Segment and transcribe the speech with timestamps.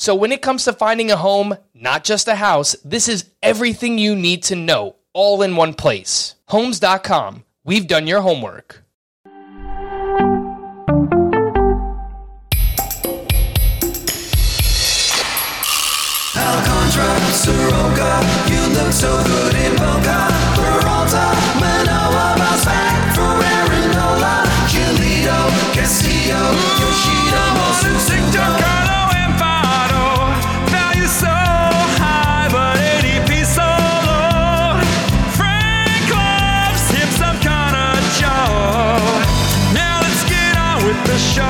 [0.00, 3.98] So, when it comes to finding a home, not just a house, this is everything
[3.98, 6.36] you need to know, all in one place.
[6.46, 7.42] Homes.com.
[7.64, 8.84] We've done your homework.
[16.36, 20.27] Alcantara, Soroka, you look so good in.
[41.06, 41.42] The show.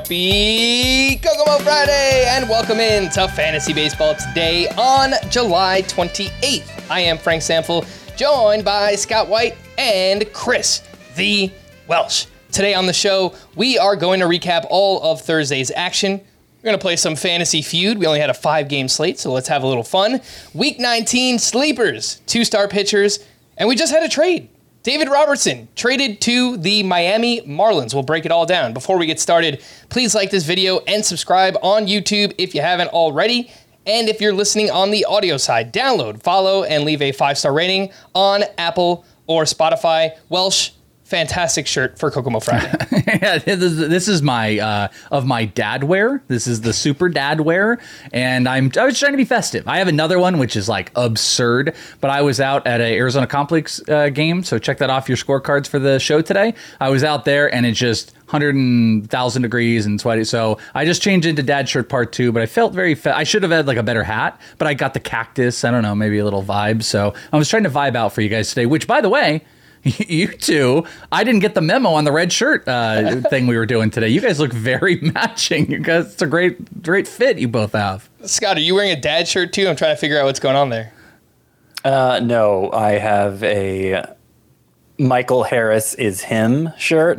[0.00, 6.90] Happy Kokomo Friday and welcome in to Fantasy Baseball today on July 28th.
[6.90, 10.82] I am Frank Stampfl, joined by Scott White and Chris,
[11.16, 11.50] the
[11.86, 12.26] Welsh.
[12.52, 16.12] Today on the show, we are going to recap all of Thursday's action.
[16.12, 17.98] We're going to play some Fantasy Feud.
[17.98, 20.20] We only had a five game slate, so let's have a little fun.
[20.54, 23.20] Week 19 sleepers, two star pitchers,
[23.56, 24.48] and we just had a trade.
[24.84, 27.92] David Robertson traded to the Miami Marlins.
[27.92, 28.72] We'll break it all down.
[28.72, 32.88] Before we get started, please like this video and subscribe on YouTube if you haven't
[32.88, 33.50] already.
[33.86, 37.52] And if you're listening on the audio side, download, follow, and leave a five star
[37.52, 40.12] rating on Apple or Spotify.
[40.28, 40.70] Welsh,
[41.08, 42.70] fantastic shirt for Kokomo Friday.
[43.06, 46.22] yeah, this is, this is my uh, of my dad wear.
[46.28, 47.78] This is the super dad wear,
[48.12, 49.66] and I'm I was trying to be festive.
[49.66, 53.26] I have another one which is like absurd, but I was out at a Arizona
[53.26, 56.54] Complex uh, game, so check that off your scorecards for the show today.
[56.78, 60.24] I was out there, and it just hundred and thousand degrees and sweaty.
[60.24, 62.94] So I just changed into dad shirt part two, but I felt very.
[62.94, 65.64] Fe- I should have had like a better hat, but I got the cactus.
[65.64, 66.82] I don't know, maybe a little vibe.
[66.82, 68.66] So I was trying to vibe out for you guys today.
[68.66, 69.44] Which, by the way.
[70.08, 73.66] You two, I didn't get the memo on the red shirt uh, thing we were
[73.66, 74.08] doing today.
[74.08, 75.70] You guys look very matching.
[75.70, 78.08] You guys, it's a great, great fit you both have.
[78.24, 79.68] Scott, are you wearing a dad shirt too?
[79.68, 80.92] I'm trying to figure out what's going on there.
[81.84, 84.04] Uh, no, I have a
[84.98, 87.18] Michael Harris is him shirt.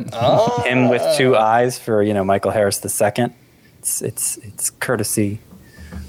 [0.64, 3.34] Him with two eyes for you know Michael Harris the second.
[3.78, 5.40] It's it's it's courtesy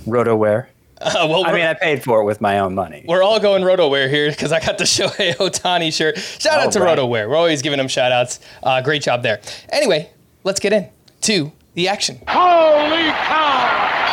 [0.06, 0.68] RotoWear.
[1.02, 3.04] Uh, well, I mean, I paid for it with my own money.
[3.08, 6.18] we're all going RotoWear here because I got the Shohei Ohtani shirt.
[6.18, 6.98] Shout out Oh, to right.
[6.98, 7.28] RotoWear.
[7.30, 8.40] We're always giving them shout outs.
[8.62, 9.42] Uh, great job there.
[9.70, 10.10] Anyway,
[10.44, 10.90] let's get in
[11.22, 12.18] to the action.
[12.28, 13.68] Holy cow!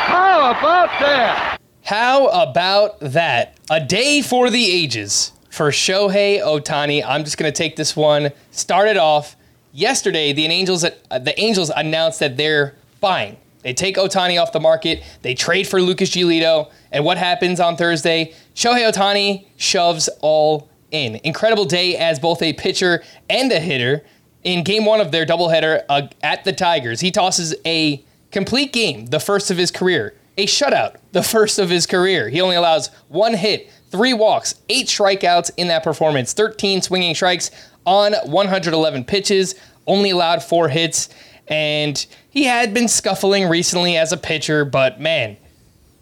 [0.07, 1.61] How about that?
[1.85, 3.57] How about that?
[3.71, 7.03] A day for the ages for Shohei Ohtani.
[7.07, 8.31] I'm just going to take this one.
[8.51, 9.37] Started off
[9.73, 10.33] yesterday.
[10.33, 13.37] The Angels, uh, the Angels announced that they're buying.
[13.63, 15.03] They take Ohtani off the market.
[15.23, 16.71] They trade for Lucas Giolito.
[16.93, 18.35] And what happens on Thursday?
[18.55, 21.17] Shohei Ohtani shoves all in.
[21.25, 24.05] Incredible day as both a pitcher and a hitter.
[24.45, 29.07] In game one of their doubleheader uh, at the Tigers, he tosses a complete game,
[29.07, 30.15] the first of his career.
[30.37, 32.29] A shutout, the first of his career.
[32.29, 37.51] He only allows one hit, three walks, eight strikeouts in that performance, 13 swinging strikes
[37.85, 39.57] on 111 pitches,
[39.87, 41.09] only allowed four hits.
[41.49, 45.37] And he had been scuffling recently as a pitcher, but man,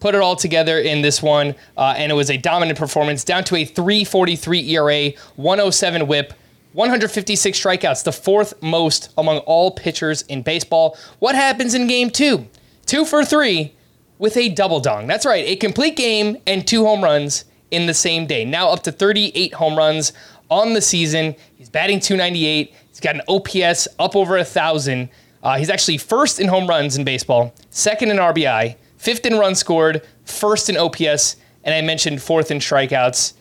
[0.00, 3.44] put it all together in this one, uh, and it was a dominant performance, down
[3.44, 6.32] to a 3.43 ERA, 107 WHIP,
[6.72, 10.96] 156 strikeouts, the fourth most among all pitchers in baseball.
[11.20, 12.46] What happens in game two?
[12.84, 13.72] Two for three
[14.18, 15.06] with a double dong.
[15.06, 18.44] That's right, a complete game and two home runs in the same day.
[18.44, 20.12] Now up to 38 home runs
[20.50, 21.34] on the season.
[21.56, 22.74] He's batting 298.
[22.88, 25.08] He's got an OPS up over a thousand.
[25.46, 29.60] Uh, he's actually first in home runs in baseball, second in RBI, fifth in runs
[29.60, 33.34] scored, first in OPS, and I mentioned fourth in strikeouts.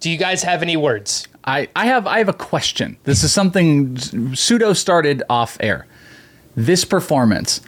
[0.00, 1.26] Do you guys have any words?
[1.44, 2.98] I, I have I have a question.
[3.04, 3.96] This is something
[4.34, 5.86] pseudo started off air.
[6.54, 7.62] This performance,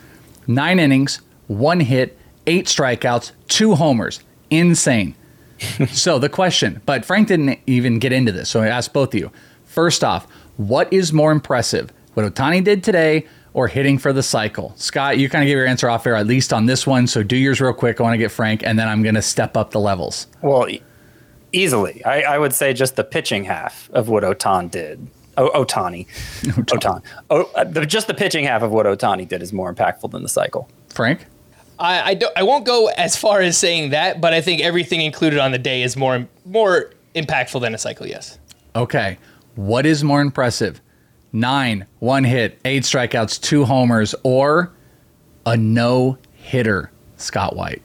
[0.45, 4.19] nine innings, one hit, eight strikeouts, two homers,
[4.51, 5.15] insane.
[5.87, 9.19] so the question, but Frank didn't even get into this, so I asked both of
[9.19, 9.31] you.
[9.65, 10.27] First off,
[10.57, 14.73] what is more impressive, what Ohtani did today or hitting for the cycle?
[14.75, 17.07] Scott, you kind of gave your answer off air, at least on this one.
[17.07, 17.99] So do yours real quick.
[17.99, 20.27] I want to get Frank, and then I'm going to step up the levels.
[20.41, 20.81] Well, e-
[21.51, 22.03] easily.
[22.05, 25.07] I, I would say just the pitching half of what Otan did.
[25.37, 26.07] O- Ohtani.
[26.43, 27.01] Otan.
[27.29, 30.23] Oh, uh, the, just the pitching half of what Ohtani did is more impactful than
[30.23, 30.69] the cycle.
[30.89, 31.25] Frank?
[31.79, 35.01] I, I, don't, I won't go as far as saying that, but I think everything
[35.01, 38.05] included on the day is more more impactful than a cycle.
[38.05, 38.37] Yes.
[38.75, 39.17] Okay.
[39.55, 40.79] What is more impressive?
[41.33, 44.71] Nine, one hit, eight strikeouts, two homers, or
[45.45, 47.81] a no hitter, Scott White?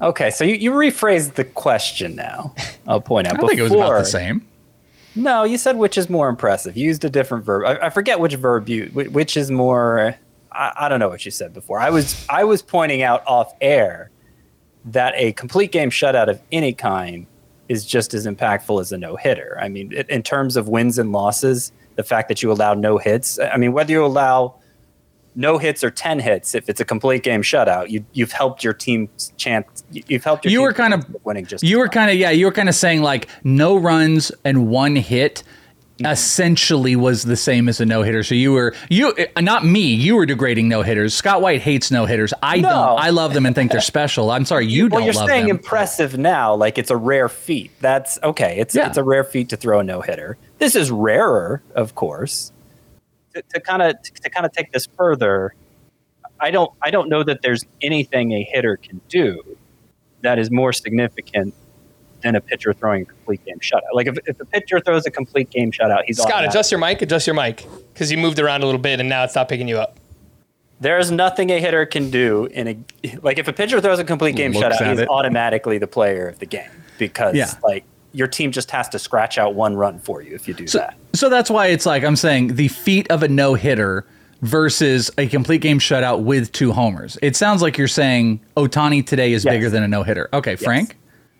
[0.00, 2.52] Okay, so you, you rephrased the question now.
[2.86, 3.34] I'll point out.
[3.42, 4.46] I think it was about Before- the same.
[5.16, 6.76] No, you said which is more impressive.
[6.76, 7.64] You used a different verb.
[7.64, 8.86] I, I forget which verb you.
[8.92, 10.16] Which is more.
[10.50, 11.78] I, I don't know what you said before.
[11.78, 14.10] I was I was pointing out off air
[14.86, 17.26] that a complete game shutout of any kind
[17.68, 19.56] is just as impactful as a no hitter.
[19.60, 22.98] I mean, i- in terms of wins and losses, the fact that you allow no
[22.98, 23.38] hits.
[23.38, 24.56] I mean, whether you allow
[25.36, 28.72] no hits or ten hits, if it's a complete game shutout, you you've helped your
[28.72, 29.84] team's chance.
[29.90, 30.52] You've helped your.
[30.52, 31.64] You team were kind of winning just.
[31.64, 32.30] You were kind of yeah.
[32.30, 35.42] You were kind of saying like no runs and one hit
[36.04, 38.22] essentially was the same as a no hitter.
[38.24, 39.94] So you were you uh, not me.
[39.94, 41.14] You were degrading no hitters.
[41.14, 42.34] Scott White hates no hitters.
[42.42, 42.68] I No.
[42.68, 42.98] don't.
[43.00, 44.30] I love them and think they're special.
[44.32, 45.56] I'm sorry, you Well, don't Well, you're love saying them.
[45.56, 47.70] impressive now, like it's a rare feat.
[47.80, 48.56] That's okay.
[48.58, 48.88] It's Yeah.
[48.88, 50.36] it's a rare feat to throw a no hitter.
[50.64, 52.50] This is rarer, of course.
[53.34, 55.54] To kind of to kind of take this further,
[56.40, 59.58] I don't I don't know that there's anything a hitter can do
[60.22, 61.52] that is more significant
[62.22, 63.82] than a pitcher throwing a complete game shutout.
[63.92, 67.02] Like if, if a pitcher throws a complete game shutout, he's Scott, adjust your mic.
[67.02, 69.68] Adjust your mic because you moved around a little bit and now it's not picking
[69.68, 69.98] you up.
[70.80, 74.34] There's nothing a hitter can do in a like if a pitcher throws a complete
[74.34, 75.10] game Looks shutout, he's it.
[75.10, 77.52] automatically the player of the game because Yeah.
[77.62, 77.84] like
[78.14, 80.78] your team just has to scratch out one run for you if you do So,
[80.78, 80.96] that.
[81.12, 84.06] so that's why it's like I'm saying the feat of a no hitter
[84.40, 87.18] versus a complete game shutout with two homers.
[87.22, 89.52] It sounds like you're saying Ohtani today is Yes.
[89.52, 90.28] bigger than a no hitter.
[90.32, 90.96] Okay, Frank.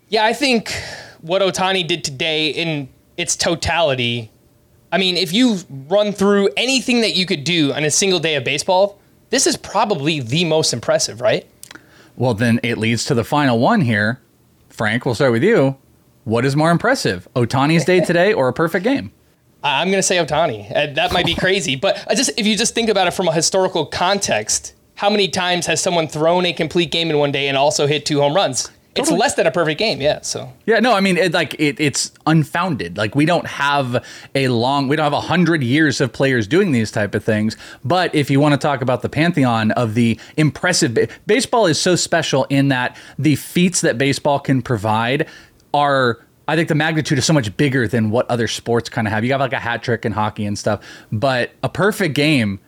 [0.08, 0.72] Yeah, I think
[1.20, 4.30] what Ohtani did today in its totality.
[4.90, 8.34] I mean, if you run through anything that you could do on a single day
[8.36, 8.98] of baseball,
[9.30, 11.46] this is probably the most impressive, right?
[12.16, 14.20] Well, then it leads to the final one here.
[14.70, 15.76] Frank, we'll start with you.
[16.24, 19.12] What is more impressive, Ohtani's day today or a perfect game?
[19.62, 20.70] I'm going to say Ohtani.
[20.70, 23.28] Uh, that might be crazy, but I just if you just think about it from
[23.28, 27.48] a historical context, how many times has someone thrown a complete game in one day
[27.48, 28.70] and also hit two home runs?
[28.96, 29.20] It's Totally.
[29.22, 30.20] less than a perfect game, yeah.
[30.20, 32.96] So Yeah, no, I mean, it, like it, it's unfounded.
[32.96, 34.04] Like we don't have
[34.36, 37.56] a long, we don't have a hundred years of players doing these type of things.
[37.84, 40.96] But if you want to talk about the pantheon of the impressive,
[41.26, 45.26] baseball is so special in that the feats that baseball can provide
[45.74, 46.24] are.
[46.46, 49.24] I think the magnitude is so much bigger than what other sports kind of have.
[49.24, 52.60] You have like a hat trick in hockey and stuff, but a perfect game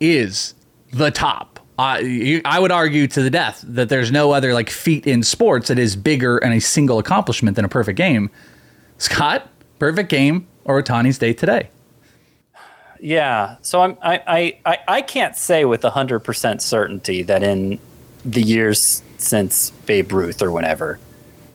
[0.00, 0.54] is
[0.92, 1.60] the top.
[1.76, 1.98] Uh,
[2.44, 5.78] I would argue to the death that there's no other like feat in sports that
[5.78, 8.30] is bigger and a single accomplishment than a perfect game.
[8.98, 9.48] Scott,
[9.80, 11.68] perfect game or Ohtani's day today?
[13.00, 13.56] Yeah.
[13.62, 17.80] So I'm I I, I, I can't say with hundred percent certainty that in
[18.24, 20.98] the years since Babe Ruth or whenever,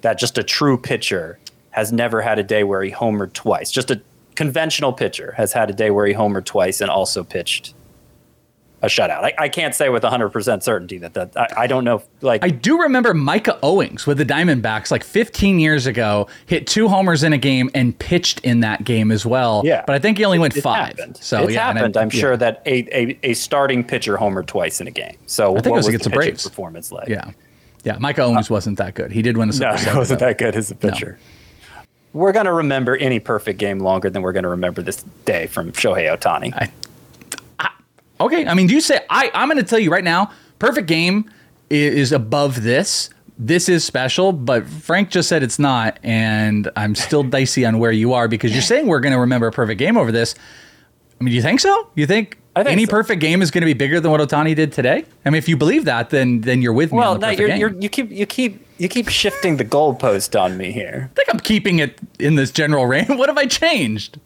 [0.02, 1.40] that just a true pitcher
[1.72, 3.72] has never had a day where he homered twice.
[3.72, 4.02] Just a
[4.36, 7.74] conventional pitcher has had a day where he homered twice and also pitched
[8.82, 9.24] a shutout.
[9.24, 12.02] I, I can't say with 100% certainty that that I, I don't know.
[12.22, 16.88] Like, I do remember Micah Owings with the Diamondbacks like 15 years ago, hit two
[16.88, 19.64] homers in a game and pitched in that game as well.
[19.66, 19.84] Yeah.
[19.86, 20.98] But I think he only went it five.
[20.98, 21.18] happened.
[21.18, 21.98] So it's yeah, and I- happened.
[21.98, 22.20] I'm yeah.
[22.22, 25.18] sure that a, a, a starting pitcher homered twice in a game.
[25.26, 26.48] So I think it what was was against the the Braves.
[26.48, 27.10] performance like?
[27.10, 27.32] Yeah.
[27.84, 27.98] Yeah.
[28.00, 29.12] Micah Owings uh, wasn't that good.
[29.12, 31.18] He did win a No, Super it Seven, wasn't that good as a pitcher.
[32.14, 35.48] We're going to remember any perfect game longer than we're going to remember this day
[35.48, 36.54] from Shohei Ohtani.
[36.56, 36.72] I-
[38.22, 39.32] Okay, I mean, do you say I?
[39.34, 41.30] I'm going to tell you right now, perfect game
[41.72, 46.96] i- is above this, this is special, but Frank just said it's not, and I'm
[46.96, 49.80] still dicey on where you are because you're saying we're going to remember a perfect
[49.80, 50.36] game over this.
[51.20, 51.90] I mean, do you think so?
[51.96, 52.92] You think, I think any so.
[52.92, 55.04] perfect game is going to be bigger than what Ohtani did today?
[55.26, 56.98] I mean, if you believe that, then then you're with me.
[57.00, 60.72] Well, no, you're, you're, you keep you keep you keep shifting the goalpost on me
[60.72, 61.10] here.
[61.12, 63.10] I think I'm keeping it in this general range.
[63.10, 64.20] What have I changed?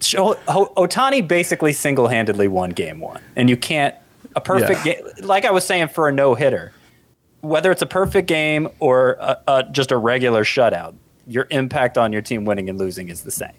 [0.00, 3.94] Ohtani basically single-handedly won game one, and you can't
[4.34, 4.94] a perfect Yeah.
[4.94, 5.04] game.
[5.22, 6.72] Like I was saying for a no-hitter,
[7.40, 10.94] whether it's a perfect game or a, a, just a regular shutout,
[11.26, 13.52] your impact on your team winning and losing is the same.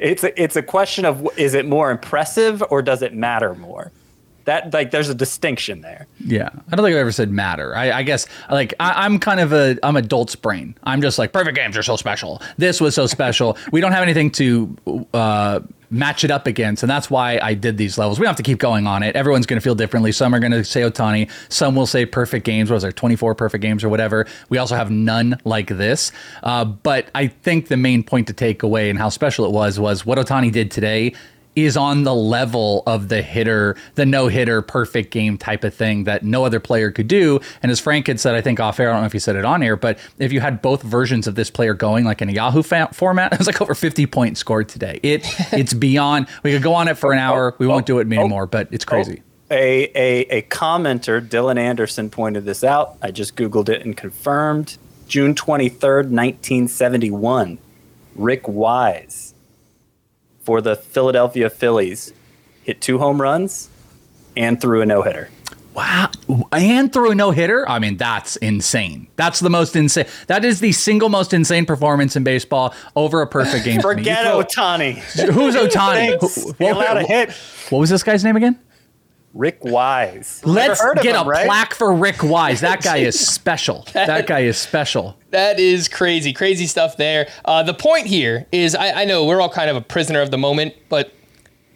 [0.00, 3.92] It's a, it's a question of is it more impressive or does it matter more?
[4.44, 6.06] That like there's a distinction there.
[6.20, 7.76] Yeah, I don't think I've ever said matter.
[7.76, 10.74] I, I guess like I, I'm kind of a I'm adult's brain.
[10.84, 12.40] I'm just like perfect games are so special.
[12.56, 13.58] This was so special.
[13.72, 14.76] we don't have anything to
[15.12, 18.18] uh, match it up against, and that's why I did these levels.
[18.18, 19.16] We don't have to keep going on it.
[19.16, 20.12] Everyone's going to feel differently.
[20.12, 21.30] Some are going to say Ohtani.
[21.48, 22.70] Some will say perfect games.
[22.70, 24.26] What was there 24 perfect games or whatever?
[24.48, 26.12] We also have none like this.
[26.42, 29.78] Uh, but I think the main point to take away and how special it was
[29.78, 31.14] was what Ohtani did today
[31.64, 36.04] is on the level of the hitter, the no hitter, perfect game type of thing
[36.04, 37.40] that no other player could do.
[37.62, 39.36] And as Frank had said, I think off air, I don't know if he said
[39.36, 42.28] it on air, but if you had both versions of this player going, like in
[42.28, 45.00] a Yahoo fa- format, it was like over 50 points scored today.
[45.02, 47.54] It It's beyond, we could go on it for an hour.
[47.58, 49.22] We won't do it anymore, oh, but it's oh, crazy.
[49.50, 52.96] A, a, a commenter, Dylan Anderson, pointed this out.
[53.00, 54.76] I just Googled it and confirmed.
[55.08, 57.58] June 23rd, 1971.
[58.14, 59.27] Rick Wise
[60.48, 62.14] for the Philadelphia Phillies
[62.62, 63.68] hit two home runs
[64.34, 65.28] and threw a no hitter.
[65.74, 66.10] Wow.
[66.52, 67.68] And threw a no hitter?
[67.68, 69.08] I mean, that's insane.
[69.16, 70.06] That's the most insane.
[70.26, 73.82] That is the single most insane performance in baseball over a perfect game.
[73.82, 74.94] Forget Ohtani.
[75.30, 76.18] Who's Ohtani?
[76.56, 77.30] Who- allowed a hit.
[77.68, 78.58] What was this guy's name again?
[79.34, 80.40] Rick Wise.
[80.44, 81.46] Let's Never heard of get him, a right?
[81.46, 82.60] plaque for Rick Wise.
[82.60, 83.86] That guy is special.
[83.92, 85.16] That guy is special.
[85.30, 87.28] That is crazy, crazy stuff there.
[87.44, 90.30] Uh, the point here is I, I know we're all kind of a prisoner of
[90.30, 91.12] the moment, but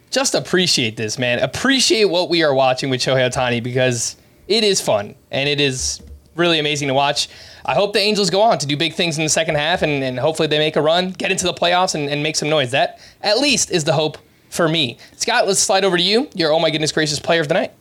[0.09, 1.39] just appreciate this, man.
[1.39, 4.15] Appreciate what we are watching with Shohei Ohtani because
[4.47, 6.01] it is fun and it is
[6.35, 7.29] really amazing to watch.
[7.65, 10.03] I hope the Angels go on to do big things in the second half and,
[10.03, 12.71] and hopefully they make a run, get into the playoffs, and, and make some noise.
[12.71, 14.17] That at least is the hope
[14.53, 14.97] for me.
[15.17, 16.29] Scott, let's slide over to you.
[16.35, 17.73] Your oh my goodness gracious player of the night.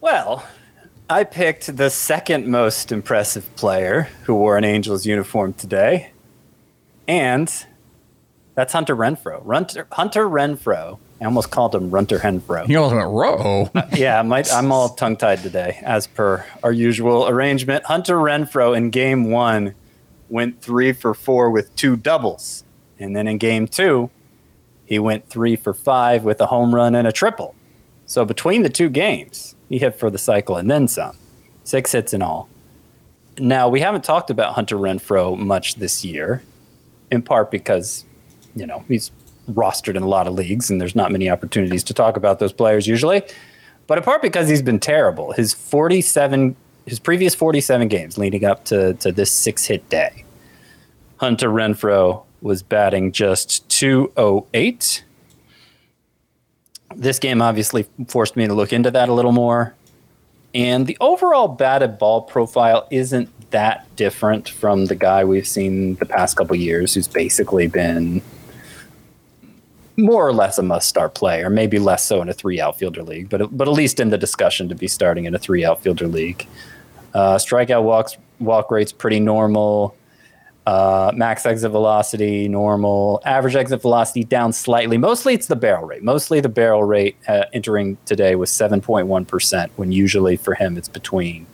[0.00, 0.46] Well,
[1.08, 6.12] I picked the second most impressive player who wore an Angels uniform today,
[7.08, 7.52] and
[8.54, 9.40] that's Hunter Renfroe.
[9.44, 10.98] Runter, Hunter Renfroe.
[11.20, 12.66] I almost called him Runter Renfroe.
[12.66, 17.28] He almost went, "Whoa!" yeah, my, I'm all tongue tied today, as per our usual
[17.28, 17.84] arrangement.
[17.84, 19.74] Hunter Renfroe in game one
[20.28, 22.64] went three for four with two doubles.
[22.98, 24.10] And then in game two,
[24.84, 27.54] he went three for five with a home run and a triple.
[28.06, 31.16] So between the two games, he hit for the cycle and then some.
[31.64, 32.48] Six hits in all.
[33.38, 36.42] Now, we haven't talked about Hunter Renfroe much this year,
[37.10, 38.04] in part because,
[38.54, 39.10] you know, he's
[39.50, 42.52] rostered in a lot of leagues and there's not many opportunities to talk about those
[42.52, 43.22] players usually
[43.86, 45.32] but in part because he's been terrible.
[45.32, 50.24] His 47, his previous 47 games leading up to, to this six hit day,
[51.18, 55.04] Hunter Renfroe was batting just 208.
[56.94, 59.74] This game obviously forced me to look into that a little more.
[60.54, 66.06] And the overall batted ball profile isn't that different from the guy we've seen the
[66.06, 68.20] past couple years, who's basically been
[69.96, 73.28] more or less a must start player, maybe less so in a three outfielder league,
[73.28, 76.46] but but at least in the discussion to be starting in a three outfielder league.
[77.14, 79.94] Uh, strikeout walks walk rate's pretty normal.
[80.64, 83.20] Uh, max exit velocity normal.
[83.24, 84.96] Average exit velocity down slightly.
[84.96, 86.04] Mostly it's the barrel rate.
[86.04, 90.54] Mostly the barrel rate uh, entering today was seven point one percent, when usually for
[90.54, 91.46] him it's between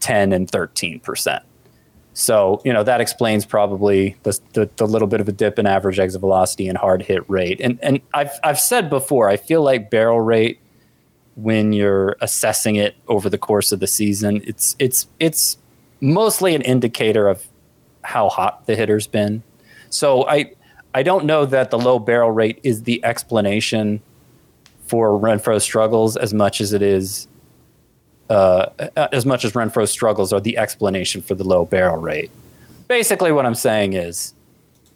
[0.00, 1.42] ten and thirteen percent.
[2.14, 5.66] So, you know, that explains probably the, the, the little bit of a dip in
[5.66, 7.60] average exit velocity and hard hit rate.
[7.60, 10.60] And, and I've, I've said before, I feel like barrel rate,
[11.34, 15.58] when you're assessing it over the course of the season, it's, it's, it's
[16.00, 17.44] mostly an indicator of
[18.04, 19.42] how hot the hitter's been.
[19.90, 20.52] So I,
[20.94, 24.00] I don't know that the low barrel rate is the explanation
[24.86, 27.26] for Renfroe's struggles as much as it is
[28.30, 28.66] uh,
[29.12, 32.30] as much as Renfroe's struggles are the explanation for the low barrel rate.
[32.88, 34.34] Basically, what I'm saying is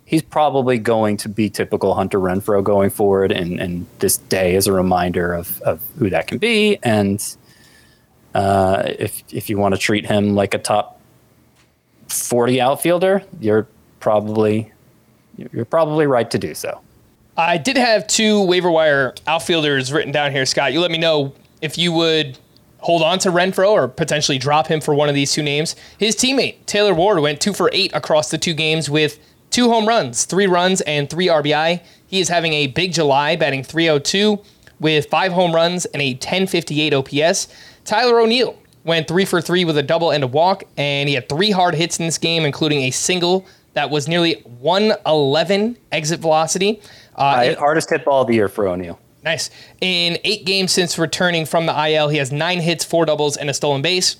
[0.05, 4.67] he's probably going to be typical Hunter Renfroe going forward, and, and this day is
[4.67, 6.79] a reminder of, of who that can be.
[6.83, 7.23] And
[8.35, 10.98] uh, if if you want to treat him like a top
[12.09, 13.67] 40 outfielder, you're
[14.01, 14.73] probably
[15.37, 16.81] you're probably right to do so.
[17.37, 20.73] I did have two waiver wire outfielders written down here, Scott.
[20.73, 22.39] You let me know if you would
[22.79, 25.77] hold on to Renfroe or potentially drop him for one of these two names.
[25.99, 29.19] His teammate, Taylor Ward, went two for eight across the two games with
[29.51, 31.81] two home runs, three runs, and three RBI.
[32.07, 34.41] He is having a big July, batting 302
[34.81, 37.49] with five home runs and a 1058 OPS.
[37.85, 41.29] Tyler O'Neill went three for three with a double and a walk, and he had
[41.29, 46.81] three hard hits in this game, including a single that was nearly 111 exit velocity.
[47.17, 48.99] Uh, I, hardest hit ball of the year for O'Neill.
[49.23, 49.51] Nice.
[49.81, 53.51] In eight games since returning from the IL, he has nine hits, four doubles, and
[53.51, 54.17] a stolen base.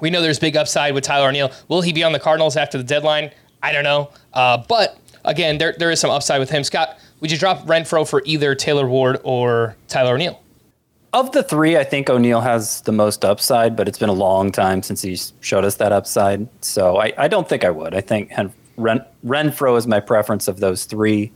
[0.00, 1.52] We know there's big upside with Tyler O'Neill.
[1.68, 3.32] Will he be on the Cardinals after the deadline?
[3.62, 4.10] I don't know.
[4.32, 6.64] Uh, but again, there, there is some upside with him.
[6.64, 10.40] Scott, would you drop Renfroe for either Taylor Ward or Tyler O'Neill?
[11.12, 14.52] Of the three, I think O'Neill has the most upside, but it's been a long
[14.52, 16.46] time since he showed us that upside.
[16.64, 17.94] So I, I don't think I would.
[17.94, 18.32] I think
[18.76, 21.32] Ren, Renfroe is my preference of those three.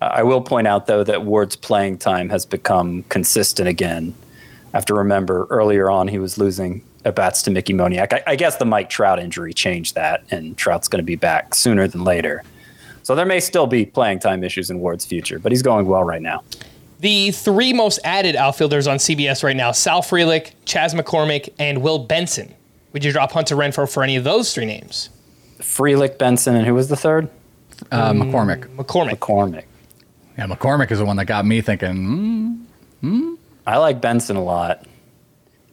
[0.00, 4.14] Uh, I will point out, though, that Ward's playing time has become consistent again.
[4.72, 8.12] I have to remember earlier on he was losing at bats to Mickey Moniak.
[8.12, 11.56] I, I guess the Mike Trout injury changed that, and Trout's going to be back
[11.56, 12.44] sooner than later.
[13.02, 16.04] So there may still be playing time issues in Ward's future, but he's going well
[16.04, 16.44] right now.
[17.04, 21.98] The three most added outfielders on CBS right now Sal Frelick, Chas McCormick, and Will
[21.98, 22.54] Benson.
[22.94, 25.10] Would you drop Hunter Renfroe for any of those three names?
[25.58, 27.28] Frelick, Benson, and who was the third?
[27.92, 28.74] Uh, McCormick.
[28.76, 29.18] McCormick.
[29.18, 29.64] McCormick.
[30.38, 32.66] Yeah, McCormick is the one that got me thinking.
[33.02, 33.34] Hmm,
[33.66, 34.86] I like Benson a lot.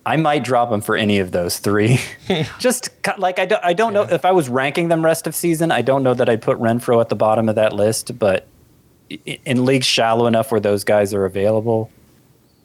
[0.06, 2.02] I might drop him for any of those three.
[2.60, 5.72] Just like I don't, I don't know if I was ranking them rest of season.
[5.72, 8.46] I don't know that I'd put Renfroe at the bottom of that list, but i-
[9.46, 11.92] in leagues shallow enough where those guys are available,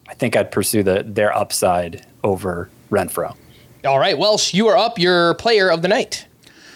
[0.07, 3.35] I think I'd pursue the their upside over Renfroe.
[3.85, 4.99] All right, Welsh, you are up.
[4.99, 6.27] Your player of the night.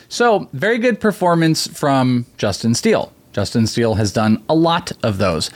[0.09, 3.13] So, very good performance from Justin Steele.
[3.31, 5.49] Justin Steele has done a lot of those.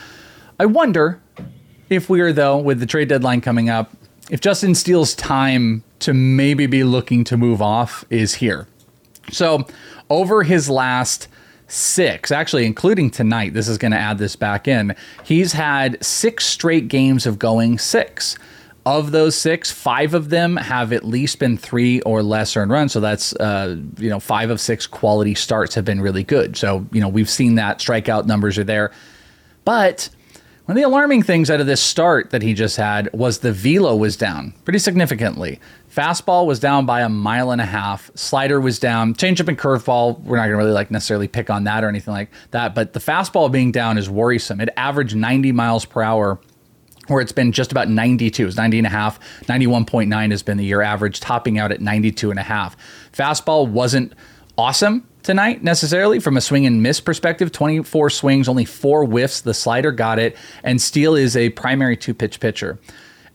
[0.59, 1.21] I wonder
[1.89, 3.91] if we are, though, with the trade deadline coming up,
[4.29, 8.67] if Justin Steele's time to maybe be looking to move off is here.
[9.29, 9.67] So,
[10.09, 11.27] over his last
[11.75, 16.45] six, actually, including tonight, this is going to add this back in, he's had six
[16.45, 18.37] straight games of going six.
[18.85, 22.93] Of those six, five of them have at least been three or less earned runs.
[22.93, 26.55] So that's, uh, you know, five of six quality starts have been really good.
[26.55, 28.91] So, you know, we've seen that strikeout numbers are there.
[29.63, 30.09] But
[30.65, 33.51] one of the alarming things out of this start that he just had was the
[33.51, 35.59] velo was down pretty significantly.
[35.95, 38.11] Fastball was down by a mile and a half.
[38.15, 39.13] Slider was down.
[39.13, 42.13] Changeup and curveball, we're not going to really like necessarily pick on that or anything
[42.13, 42.75] like that.
[42.75, 44.59] But the fastball being down is worrisome.
[44.59, 46.37] It averaged 90 miles per hour
[47.07, 48.45] where it's been just about 92.
[48.45, 49.21] It's 90 and a half.
[49.43, 52.75] 91.9 has been the year average, topping out at 92 and a half.
[53.13, 54.11] Fastball wasn't
[54.57, 59.53] awesome tonight necessarily from a swing and miss perspective 24 swings only four whiffs the
[59.53, 62.79] slider got it and steele is a primary two pitch pitcher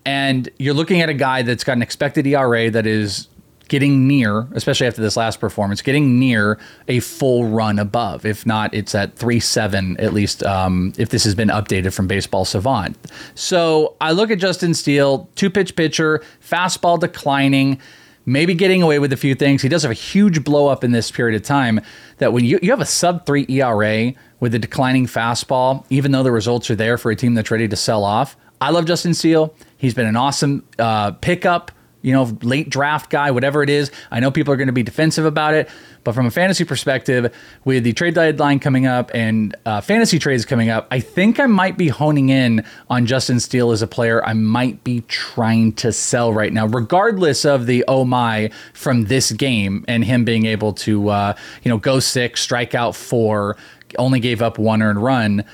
[0.05, 3.29] and you're looking at a guy that's got an expected era that is
[3.69, 6.59] getting near especially after this last performance getting near
[6.89, 11.37] a full run above if not it's at 3-7 at least um, if this has
[11.37, 12.97] been updated from baseball savant
[13.37, 17.81] so i look at justin steele two pitch pitcher fastball declining
[18.27, 19.63] maybe getting away with a few things.
[19.63, 21.81] He does have a huge blow up in this period of time
[22.19, 26.23] that when you, you have a sub three ERA with a declining fastball, even though
[26.23, 28.37] the results are there for a team that's ready to sell off.
[28.61, 29.55] I love Justin Steele.
[29.79, 33.91] He's been an awesome uh, pickup, you know, late draft guy, whatever it is.
[34.11, 35.71] I know people are going to be defensive about it,
[36.05, 40.45] but from a fantasy perspective, with the trade deadline coming up and uh, fantasy trades
[40.45, 44.23] coming up, I think I might be honing in on Justin Steele as a player
[44.25, 49.33] I might be trying to sell right now, regardless of the oh my from this
[49.33, 53.57] game and him being able to, uh, you know, go six, strike out four,
[53.99, 55.45] only gave up one earned run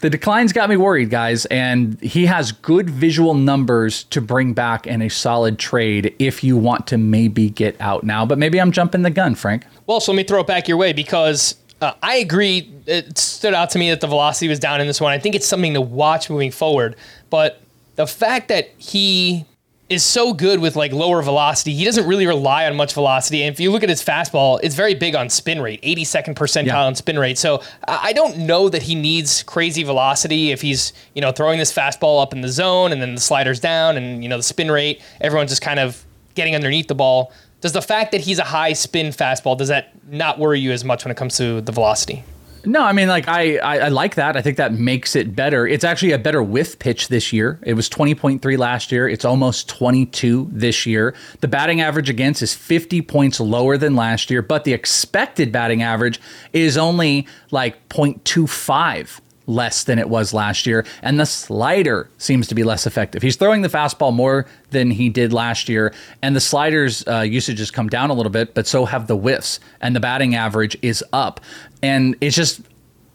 [0.00, 4.86] the decline's got me worried, guys, and he has good visual numbers to bring back
[4.86, 8.26] in a solid trade if you want to maybe get out now.
[8.26, 9.64] But maybe I'm jumping the gun, Frank.
[9.86, 12.72] Well, so let me throw it back your way because uh, I agree.
[12.86, 15.12] It stood out to me that the velocity was down in this one.
[15.12, 16.96] I think it's something to watch moving forward.
[17.30, 17.60] But
[17.96, 19.46] the fact that he
[19.88, 23.42] is so good with like lower velocity, he doesn't really rely on much velocity.
[23.44, 26.66] And if you look at his fastball, it's very big on spin rate, 82nd percentile
[26.66, 26.84] Yeah.
[26.84, 27.38] on spin rate.
[27.38, 31.58] So I I don't know that he needs crazy velocity if he's you know throwing
[31.58, 34.42] this fastball up in the zone and then the sliders down and you know the
[34.42, 35.00] spin rate.
[35.20, 37.32] Everyone's just kind of getting underneath the ball.
[37.60, 40.84] Does the fact that he's a high spin fastball does that not worry you as
[40.84, 42.24] much when it comes to the velocity?
[42.64, 44.36] No, I mean, like I, I, I like that.
[44.36, 45.66] I think that makes it better.
[45.66, 47.58] It's actually a better whiff pitch this year.
[47.62, 49.08] It was 20.3 last year.
[49.08, 51.14] It's almost 22 this year.
[51.40, 55.82] The batting average against is 50 points lower than last year, but the expected batting
[55.82, 56.20] average
[56.52, 62.54] is only like 0.25 less than it was last year, and the slider seems to
[62.54, 63.22] be less effective.
[63.22, 67.58] He's throwing the fastball more than he did last year, and the sliders uh, usage
[67.58, 70.76] has come down a little bit, but so have the whiffs, and the batting average
[70.82, 71.40] is up.
[71.82, 72.60] And it's just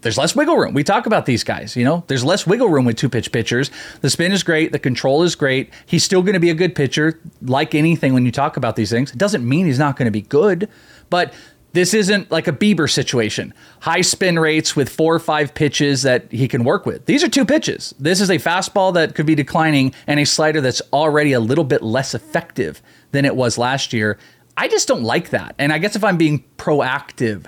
[0.02, 0.74] there's less wiggle room.
[0.74, 3.70] We talk about these guys, you know, there's less wiggle room with two pitch pitchers.
[4.02, 5.72] The spin is great, the control is great.
[5.86, 8.90] He's still going to be a good pitcher, like anything when you talk about these
[8.90, 9.12] things.
[9.12, 10.70] It doesn't mean he's not going to be good,
[11.10, 11.34] but
[11.74, 13.54] this isn't like a Bieber situation.
[13.80, 17.06] High spin rates with four or five pitches that he can work with.
[17.06, 17.96] These are two pitches.
[17.98, 21.64] This is a fastball that could be declining and a slider that's already a little
[21.64, 22.82] bit less effective
[23.12, 24.18] than it was last year.
[24.58, 25.56] I just don't like that.
[25.58, 27.46] And I guess if I'm being proactive,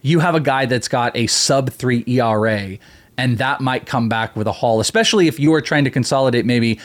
[0.00, 2.78] you have a guy that's got a sub three ERA,
[3.18, 6.46] and that might come back with a haul, especially if you are trying to consolidate
[6.46, 6.80] maybe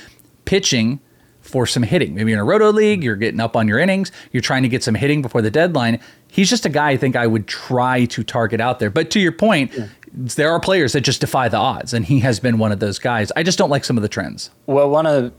[0.46, 1.00] pitching
[1.44, 2.16] for some hitting.
[2.16, 4.70] Maybe you're in a roto league, you're getting up on your innings, you're trying to
[4.70, 6.00] get some hitting before the deadline.
[6.28, 8.90] He's just a guy I think I would try to target out there.
[8.90, 9.72] But to your point,
[10.14, 12.98] there are players that just defy the odds, and he has been one of those
[12.98, 13.32] guys.
[13.36, 14.50] I just don't like some of the trends.
[14.66, 15.34] Well, one of,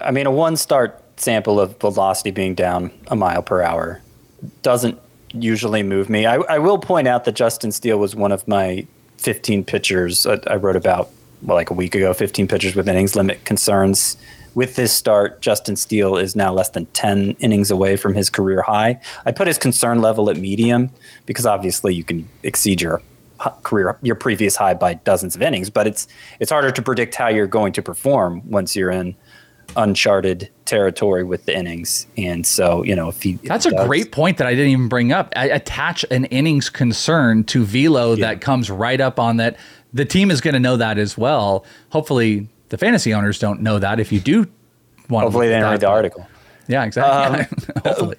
[0.00, 4.00] I mean, a one start sample of velocity being down a mile per hour
[4.62, 4.98] doesn't
[5.32, 6.26] usually move me.
[6.26, 8.86] I, I will point out that Justin Steele was one of my
[9.18, 11.10] 15 pitchers I, I wrote about,
[11.42, 14.16] well, like a week ago, 15 pitchers with innings limit concerns.
[14.58, 18.60] With this start, Justin Steele is now less than 10 innings away from his career
[18.60, 19.00] high.
[19.24, 20.90] I put his concern level at medium
[21.26, 23.00] because obviously you can exceed your
[23.62, 26.08] career your previous high by dozens of innings, but it's
[26.40, 29.14] it's harder to predict how you're going to perform once you're in
[29.76, 32.08] uncharted territory with the innings.
[32.16, 34.72] And so, you know, if he That's he a does- great point that I didn't
[34.72, 35.32] even bring up.
[35.36, 39.56] I attach an innings concern to velo that comes right up on that.
[39.92, 41.64] The team is going to know that as well.
[41.90, 44.00] Hopefully, the fantasy owners don't know that.
[44.00, 44.46] If you do
[45.08, 46.28] want, Hopefully to they look didn't at read the article.
[46.66, 47.56] Yeah, exactly.
[47.84, 48.16] Hopefully,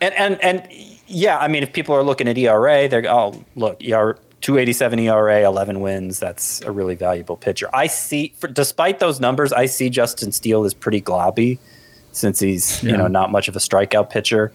[0.00, 0.68] And and and
[1.06, 4.72] yeah, I mean, if people are looking at ERA, they're oh look, ER two eighty
[4.72, 6.18] seven ERA, eleven wins.
[6.18, 7.68] That's a really valuable pitcher.
[7.74, 11.58] I see, for, despite those numbers, I see Justin Steele is pretty globby,
[12.12, 14.52] since he's you know not much of a strikeout pitcher.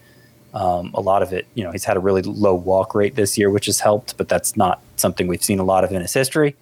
[0.54, 3.36] Um, a lot of it, you know, he's had a really low walk rate this
[3.36, 6.14] year, which has helped, but that's not something we've seen a lot of in his
[6.14, 6.56] history.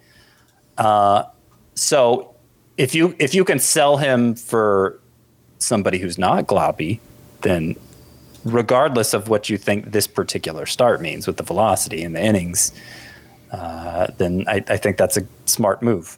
[0.77, 1.23] Uh,
[1.73, 2.35] so
[2.77, 4.99] if you if you can sell him for
[5.59, 6.99] somebody who's not globby,
[7.41, 7.75] then
[8.45, 12.71] regardless of what you think this particular start means with the velocity and the innings,
[13.51, 16.17] uh, then I, I think that's a smart move.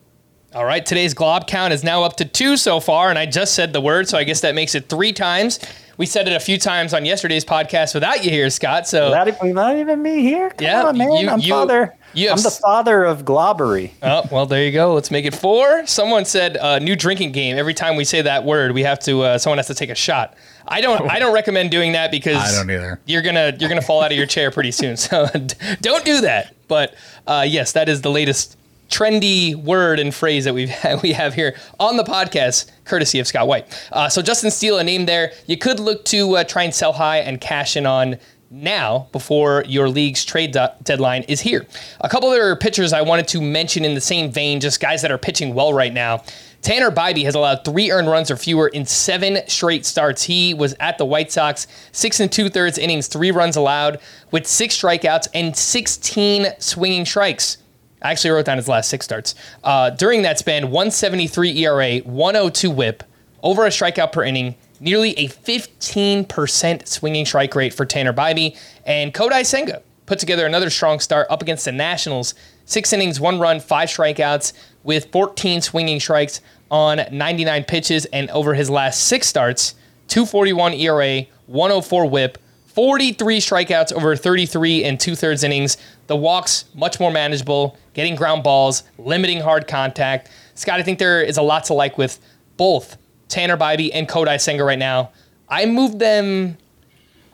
[0.56, 3.54] All right, today's glob count is now up to two so far, and I just
[3.54, 5.60] said the word, so I guess that makes it three times.
[5.98, 8.88] We said it a few times on yesterday's podcast without you here, Scott.
[8.88, 10.50] So Not, even- not even me here.
[10.50, 11.12] Come Yeah, on, man.
[11.12, 11.96] you- I'm you- father.
[12.14, 13.92] you I'm the father of globbery.
[14.02, 14.94] Oh, well, there you go.
[14.96, 15.86] Let's make it four.
[15.86, 17.60] Someone said uh, new drinking game.
[17.60, 19.22] Every time we say that word, we have to.
[19.22, 20.36] Uh, someone has to take a shot.
[20.68, 21.08] I don't.
[21.12, 23.00] I don't recommend doing that because I don't either.
[23.06, 24.96] You're gonna you're gonna fall out of your chair pretty soon.
[24.98, 25.28] So
[25.82, 26.56] don't do that.
[26.68, 26.96] But
[27.28, 28.56] uh, yes, that is the latest
[28.90, 30.74] trendy word and phrase that we've
[31.04, 33.88] we have here on the podcast, courtesy of Scott White.
[33.92, 35.32] Uh, so Justin Steele, a name there.
[35.48, 38.18] You could look to uh, try and sell high and cash in on
[38.52, 41.66] now before your league's trade de- deadline is here.
[42.02, 45.12] A couple other pitchers I wanted to mention in the same vein, just guys that
[45.12, 46.24] are pitching well right now.
[46.62, 50.24] Tanner Bibee has allowed three earned runs or fewer in seven straight starts.
[50.24, 54.00] He was at the White Sox, six and two thirds innings, three runs allowed,
[54.32, 57.58] with six strikeouts and 16 swinging strikes.
[58.02, 59.36] I actually wrote down his last six starts.
[59.64, 63.04] Uh, during that span, 173 ERA, 102 whip,
[63.44, 68.58] over a strikeout per inning, nearly a 15% swinging strike rate for Tanner Bibee.
[68.86, 72.34] And Kodai Senga put together another strong start up against the Nationals.
[72.66, 78.06] Six innings, one run, five strikeouts, with 14 swinging strikes on 99 pitches.
[78.06, 79.76] And over his last six starts,
[80.08, 85.78] 241 ERA, 104 whip, 43 strikeouts over 33 and two thirds innings.
[86.10, 90.28] The walks much more manageable, getting ground balls, limiting hard contact.
[90.56, 92.20] Scott, I think there is a lot to like with
[92.58, 95.12] both Tanner Bibee and Kodai Senga right now.
[95.48, 96.58] I moved them.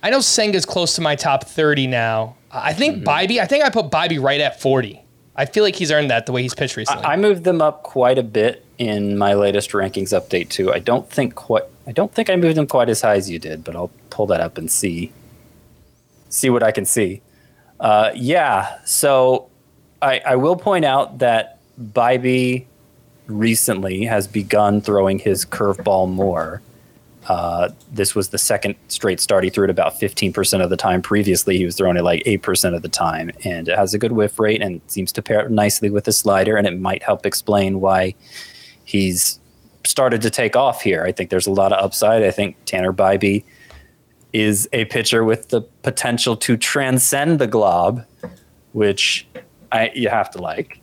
[0.03, 2.35] I know Senga's close to my top 30 now.
[2.51, 3.07] I think mm-hmm.
[3.07, 3.39] Bibee.
[3.39, 5.01] I think I put Bibee right at 40.
[5.37, 7.05] I feel like he's earned that the way he's pitched recently.
[7.05, 10.73] I moved them up quite a bit in my latest rankings update too.
[10.73, 11.63] I don't think quite.
[11.87, 14.25] I don't think I moved them quite as high as you did, but I'll pull
[14.27, 15.13] that up and see.
[16.27, 17.21] See what I can see.
[17.79, 18.79] Uh, yeah.
[18.85, 19.49] So
[20.01, 22.65] I, I will point out that Bibee
[23.27, 26.61] recently has begun throwing his curveball more.
[27.27, 29.43] Uh, this was the second straight start.
[29.43, 31.01] He threw it about 15% of the time.
[31.01, 33.31] Previously, he was throwing it like 8% of the time.
[33.43, 36.55] And it has a good whiff rate and seems to pair nicely with the slider.
[36.55, 38.13] And it might help explain why
[38.83, 39.39] he's
[39.85, 41.03] started to take off here.
[41.03, 42.23] I think there's a lot of upside.
[42.23, 43.43] I think Tanner Bibee
[44.35, 48.03] is a pitcher with the potential to transcend the glob,
[48.73, 49.25] which
[49.71, 50.79] I, you have to like.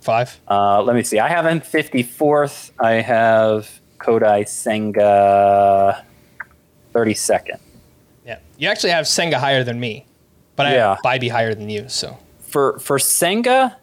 [0.00, 0.38] Five.
[0.48, 1.18] Uh, let me see.
[1.18, 2.70] I have him 54th.
[2.78, 6.04] I have Kodai Senga
[6.94, 7.58] 32nd.
[8.26, 8.38] Yeah.
[8.58, 10.04] You actually have Senga higher than me,
[10.56, 10.88] but I Yeah.
[10.90, 11.88] have Bibee higher than you.
[11.88, 13.78] So For for Senga,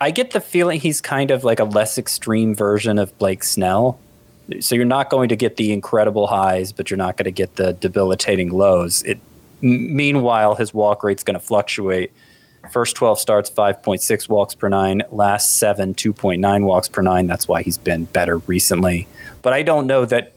[0.00, 3.98] I get the feeling he's kind of like a less extreme version of Blake Snell.
[4.60, 7.56] So you're not going to get the incredible highs, but you're not going to get
[7.56, 9.02] the debilitating lows.
[9.02, 9.18] It
[9.60, 12.12] meanwhile his walk rate's going to fluctuate.
[12.70, 17.26] First 12 starts 5.6 walks per 9, last 7 2.9 walks per 9.
[17.26, 19.06] That's why he's been better recently.
[19.42, 20.32] But I don't know that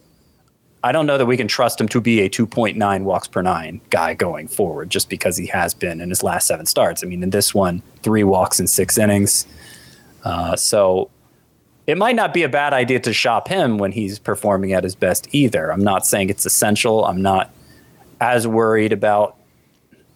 [0.84, 3.82] I don't know that we can trust him to be a 2.9 walks per 9
[3.90, 7.04] guy going forward just because he has been in his last 7 starts.
[7.04, 9.48] I mean, in this one, 3 walks in 6 innings.
[10.24, 11.10] Uh, so
[11.88, 14.94] it might not be a bad idea to shop him when he's performing at his
[14.94, 15.72] best either.
[15.72, 17.06] I'm not saying it's essential.
[17.06, 17.50] I'm not
[18.20, 19.38] as worried about.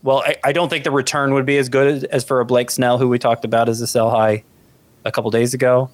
[0.04, 2.46] Well, I, I don't think the return would be as good as, as for a
[2.46, 4.44] Blake Snell, who we talked about as a sell high
[5.06, 5.90] a couple days ago.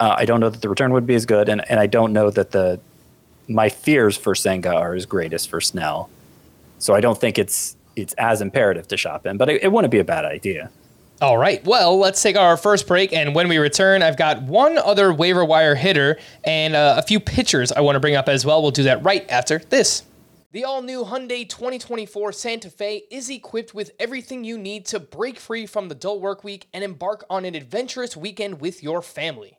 [0.00, 2.12] Uh, I don't know that the return would be as good, and, and I don't
[2.12, 2.80] know that the
[3.48, 6.08] my fears for Senga are as great as for Snell.
[6.78, 9.90] So I don't think it's it's as imperative to shop him, but it, it wouldn't
[9.90, 10.70] be a bad idea.
[11.20, 11.64] All right.
[11.64, 13.12] Well, let's take our first break.
[13.12, 17.18] And when we return, I've got one other waiver wire hitter and uh, a few
[17.18, 18.62] pitchers I want to bring up as well.
[18.62, 20.04] We'll do that right after this.
[20.52, 25.40] The all new Hyundai 2024 Santa Fe is equipped with everything you need to break
[25.40, 29.58] free from the dull work week and embark on an adventurous weekend with your family.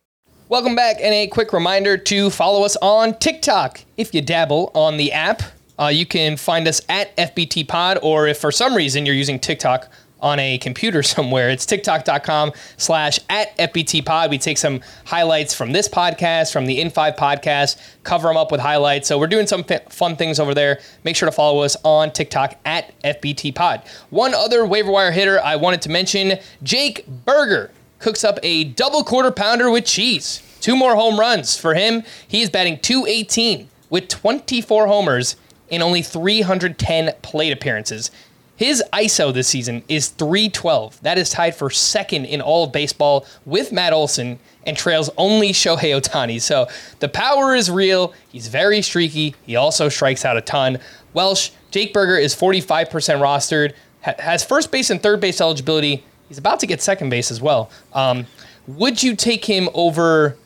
[0.51, 3.81] Welcome back, and a quick reminder to follow us on TikTok.
[3.97, 5.43] If you dabble on the app,
[5.81, 9.41] uh, you can find us at FBT Pod, or if for some reason you're using
[9.41, 14.29] TikTok on a computer somewhere, it's tiktok.com slash at FBT Pod.
[14.29, 18.61] We take some highlights from this podcast, from the In5 podcast, cover them up with
[18.61, 19.09] highlights.
[19.09, 20.79] So we're doing some fun things over there.
[21.05, 23.83] Make sure to follow us on TikTok at FBT Pod.
[24.11, 27.71] One other waiver wire hitter I wanted to mention Jake Burger
[28.05, 30.43] cooks up a double quarter pounder with cheese.
[30.61, 32.03] Two more home runs for him.
[32.29, 35.37] He is batting 218 with 24 homers
[35.71, 38.11] in only 310 plate appearances.
[38.57, 41.01] His ISO this season is 312.
[41.01, 45.53] That is tied for second in all of baseball with Matt Olson and trails only
[45.55, 46.43] Shohei Ohtani.
[46.43, 48.13] So the power is real.
[48.29, 49.35] He's very streaky.
[49.47, 50.79] He also strikes out a ton.
[51.15, 56.05] Welsh, Jake Burger is 45% rostered, ha- has first base and third base eligibility.
[56.29, 57.71] He's about to get second base as well.
[57.93, 58.27] Um,
[58.67, 60.37] would you take him over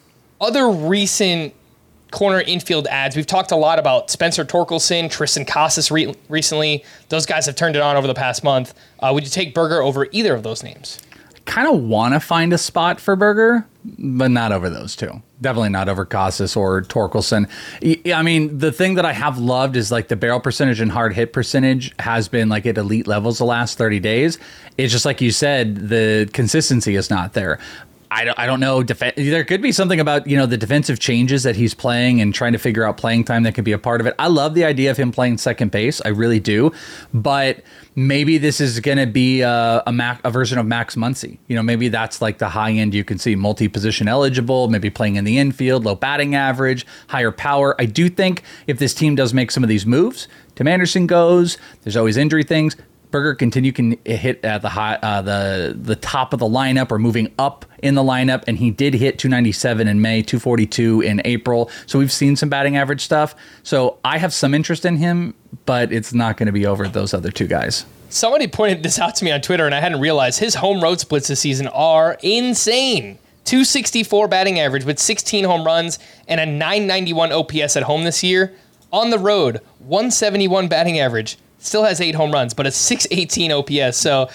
[0.40, 1.54] other recent
[2.10, 3.14] corner infield ads?
[3.16, 6.84] We've talked a lot about Spencer Torkelson, Triston Casas re- recently.
[7.08, 8.74] Those guys have turned it on over the past month.
[8.98, 11.00] Uh, would you take Burger over either of those names?
[11.48, 13.66] Kind of want to find a spot for Burger,
[13.98, 15.22] but not over those two.
[15.40, 17.48] Definitely not over Casas or Torkelson.
[18.14, 21.14] I mean, the thing that I have loved is like the barrel percentage and hard
[21.14, 24.38] hit percentage has been like at elite levels the last 30 days.
[24.76, 27.58] It's just like you said, the consistency is not there.
[28.10, 28.82] I don't, I don't know.
[28.82, 32.34] Def- there could be something about you know the defensive changes that he's playing and
[32.34, 34.14] trying to figure out playing time that could be a part of it.
[34.18, 36.00] I love the idea of him playing second base.
[36.04, 36.72] I really do,
[37.12, 37.62] but
[37.94, 41.38] maybe this is going to be a, a, Mac, a version of Max Muncy.
[41.48, 44.88] You know, maybe that's like the high end you can see multi position eligible, maybe
[44.88, 47.74] playing in the infield, low batting average, higher power.
[47.80, 51.58] I do think if this team does make some of these moves, Tim Anderson goes.
[51.82, 52.76] There's always injury things.
[53.10, 56.98] Burger continue can hit at the high, uh, the the top of the lineup or
[56.98, 61.70] moving up in the lineup, and he did hit 297 in May, 242 in April.
[61.86, 63.34] So we've seen some batting average stuff.
[63.62, 65.34] So I have some interest in him,
[65.66, 67.84] but it's not going to be over those other two guys.
[68.10, 70.98] Somebody pointed this out to me on Twitter, and I hadn't realized his home road
[71.00, 73.18] splits this season are insane.
[73.44, 78.54] 264 batting average with 16 home runs and a 991 OPS at home this year.
[78.92, 83.96] On the road, 171 batting average, still has eight home runs, but a 618 OPS.
[83.96, 84.28] So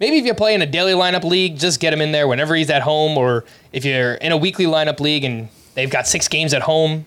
[0.00, 2.54] maybe if you play in a daily lineup league, just get him in there whenever
[2.54, 6.28] he's at home, or if you're in a weekly lineup league and they've got six
[6.28, 7.06] games at home.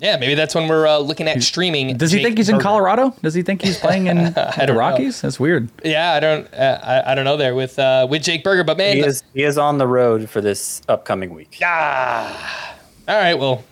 [0.00, 1.96] Yeah, maybe that's when we're uh, looking at streaming.
[1.96, 3.14] Does he think he's in Colorado?
[3.22, 4.74] Does he think he's playing in the know.
[4.74, 5.22] Rockies?
[5.22, 5.70] That's weird.
[5.84, 8.76] Yeah, I don't, uh, I, I don't know there with uh, with Jake Burger, but
[8.76, 11.58] man, He is he is on the road for this upcoming week.
[11.62, 12.74] ah,
[13.06, 13.62] all right, well,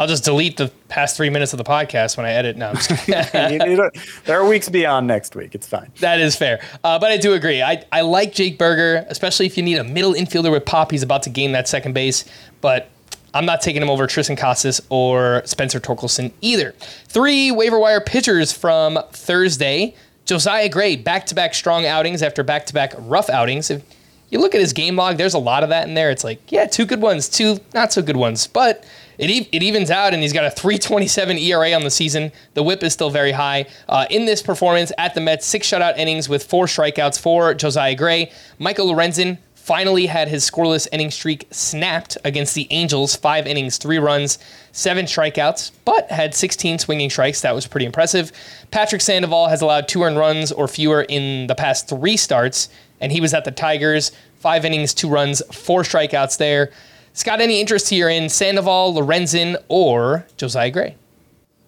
[0.00, 2.56] I'll just delete the past three minutes of the podcast when I edit.
[2.56, 3.60] No, I'm just kidding.
[3.70, 3.90] You- you
[4.24, 5.54] there are weeks beyond next week.
[5.54, 5.92] It's fine.
[6.00, 7.62] that is fair, uh, but I do agree.
[7.62, 10.90] I I like Jake Burger, especially if you need a middle infielder with pop.
[10.90, 12.24] He's about to gain that second base,
[12.60, 12.88] but.
[13.32, 16.72] I'm not taking him over Triston Casas or Spencer Torkelson either.
[17.06, 19.94] Three waiver wire pitchers from Thursday.
[20.24, 23.70] Josiah Gray, back to back strong outings after back to back rough outings.
[23.70, 23.84] If
[24.30, 26.10] you look at his game log, there's a lot of that in there.
[26.10, 28.84] It's like, yeah, two good ones, two not so good ones, but
[29.28, 32.32] it, it evens out, and he's got a 327 ERA on the season.
[32.54, 33.66] The whip is still very high.
[33.88, 37.94] Uh, in this performance at the Mets, six shutout innings with four strikeouts for Josiah
[37.94, 38.32] Gray.
[38.58, 39.38] Michael Lorenzen
[39.70, 43.14] finally had his scoreless inning streak snapped against the Angels.
[43.14, 44.38] Five innings, three runs,
[44.72, 47.42] seven strikeouts, but had 16 swinging strikes.
[47.42, 48.32] That was pretty impressive.
[48.70, 52.68] Patrick Sandoval has allowed two earned runs or fewer in the past three starts,
[53.00, 54.12] and he was at the Tigers.
[54.40, 56.72] Five innings, two runs, four strikeouts there.
[57.12, 60.96] Scott, any interest here in Sandoval, Lorenzen, or Josiah Gray?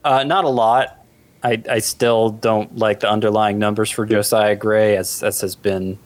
[0.05, 1.05] Uh, not a lot.
[1.43, 5.99] I, I still don't like the underlying numbers for Josiah Gray, as as has been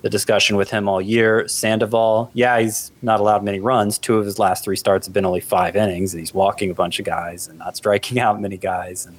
[0.00, 1.46] the discussion with him all year.
[1.46, 3.98] Sandoval, yeah, he's not allowed many runs.
[3.98, 6.74] Two of his last three starts have been only five innings, and he's walking a
[6.74, 9.06] bunch of guys and not striking out many guys.
[9.06, 9.16] And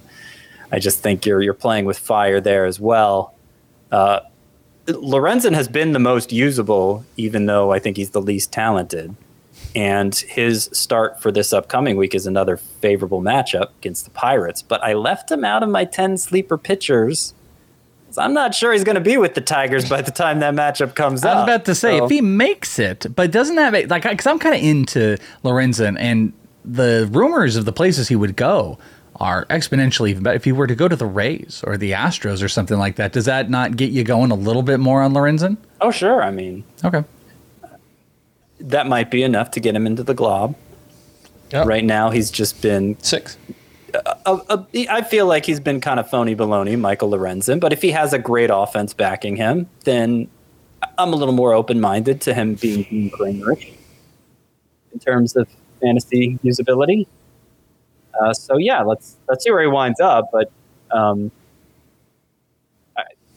[0.71, 3.35] I just think you're you're playing with fire there as well.
[3.91, 4.21] Uh,
[4.87, 9.15] Lorenzen has been the most usable, even though I think he's the least talented.
[9.75, 14.61] And his start for this upcoming week is another favorable matchup against the Pirates.
[14.61, 17.33] But I left him out of my 10 sleeper pitchers.
[18.07, 20.53] 'cause I'm not sure he's going to be with the Tigers by the time that
[20.53, 21.31] matchup comes up.
[21.31, 24.03] I was about to say So- if he makes it, but doesn't that make like
[24.03, 26.31] because I'm kind of into Lorenzen and
[26.63, 28.77] the rumors of the places he would go
[29.19, 30.35] are exponentially even better.
[30.35, 33.13] If he were to go to the Rays or the Astros or something like that,
[33.13, 35.57] does that not get you going a little bit more on Lorenzen?
[35.81, 36.21] oh, sure.
[36.21, 37.03] I mean, Okay.
[38.63, 40.55] That might be enough to get him into the glob.
[41.51, 41.67] Yep.
[41.67, 43.37] Right now, he's just been Six.
[44.25, 47.59] I feel like he's been kind of phony baloney, Michael Lorenzen.
[47.59, 50.27] But if he has a great offense backing him, then
[50.97, 53.71] I'm a little more open minded to him being Kramerish
[54.93, 55.47] in terms of
[55.79, 57.05] fantasy usability.
[58.19, 60.29] Uh, so yeah, let's let's see where he winds up.
[60.31, 60.51] But
[60.91, 61.31] um,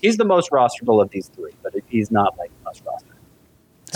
[0.00, 3.15] he's the most rosterable of these three, but he's not like most rosterable.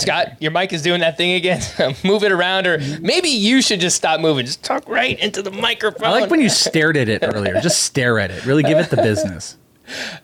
[0.01, 1.61] Scott, your mic is doing that thing again.
[2.03, 3.05] Move it around, or mm-hmm.
[3.05, 4.45] maybe you should just stop moving.
[4.45, 6.07] Just talk right into the microphone.
[6.07, 7.59] I like when you stared at it earlier.
[7.61, 8.45] Just stare at it.
[8.45, 9.57] Really give it the business.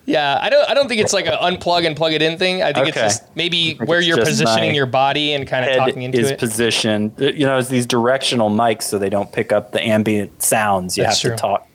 [0.06, 0.70] Yeah, I don't.
[0.70, 2.64] I don't think it's like an unplug and plug it in thing.
[2.64, 5.80] I think it's just maybe think where you're positioning your body and kind of Head
[5.80, 6.40] talking into is it.
[6.40, 7.14] positioned.
[7.18, 10.98] You know, it's these directional mics, so they don't pick up the ambient sounds.
[10.98, 11.36] You That's have true.
[11.36, 11.70] to talk.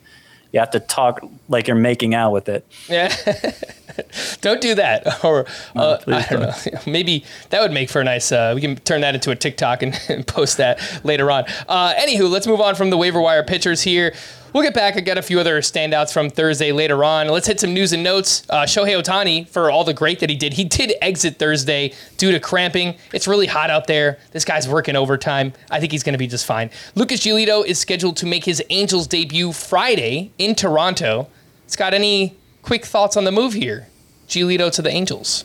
[0.53, 2.67] You have to talk like you're making out with it.
[2.89, 3.15] yeah.
[4.43, 5.21] don't do that.
[5.25, 6.81] Or uh, please I don't know.
[6.87, 8.33] Maybe that would make for a nice.
[8.33, 11.45] Uh, we can turn that into a TikTok and, and post that later on.
[11.69, 14.13] Uh, anywho, let's move on from the waiver wire pitchers here.
[14.53, 14.97] We'll get back.
[14.97, 17.29] I got a few other standouts from Thursday later on.
[17.29, 18.43] Let's hit some news and notes.
[18.51, 22.33] Uh, Shohei Ohtani, for all the great that he did, he did exit Thursday due
[22.33, 22.97] to cramping.
[23.15, 24.19] It's really hot out there.
[24.33, 25.53] This guy's working overtime.
[25.71, 26.71] I think he's going to be just fine.
[26.97, 31.29] Lucas Giolito is scheduled to make his Angels debut Friday in Toronto.
[31.67, 33.87] Scott, any quick thoughts on the move here?
[34.29, 35.45] Giolito to the Angels.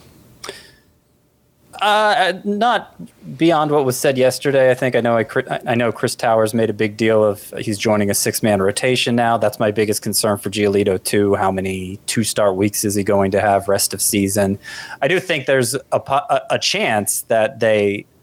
[1.82, 2.96] Uh, not
[3.38, 4.72] beyond what was said yesterday.
[4.72, 5.18] I think I know.
[5.18, 5.26] I,
[5.68, 9.16] I know Chris Towers made a big deal of he's joining a six man rotation
[9.16, 9.38] now.
[9.38, 11.36] That's my biggest concern for Giolito too.
[11.36, 14.58] How many two-start weeks is he going to have rest of season?
[15.02, 18.17] I do think there's a a, a chance that they uh,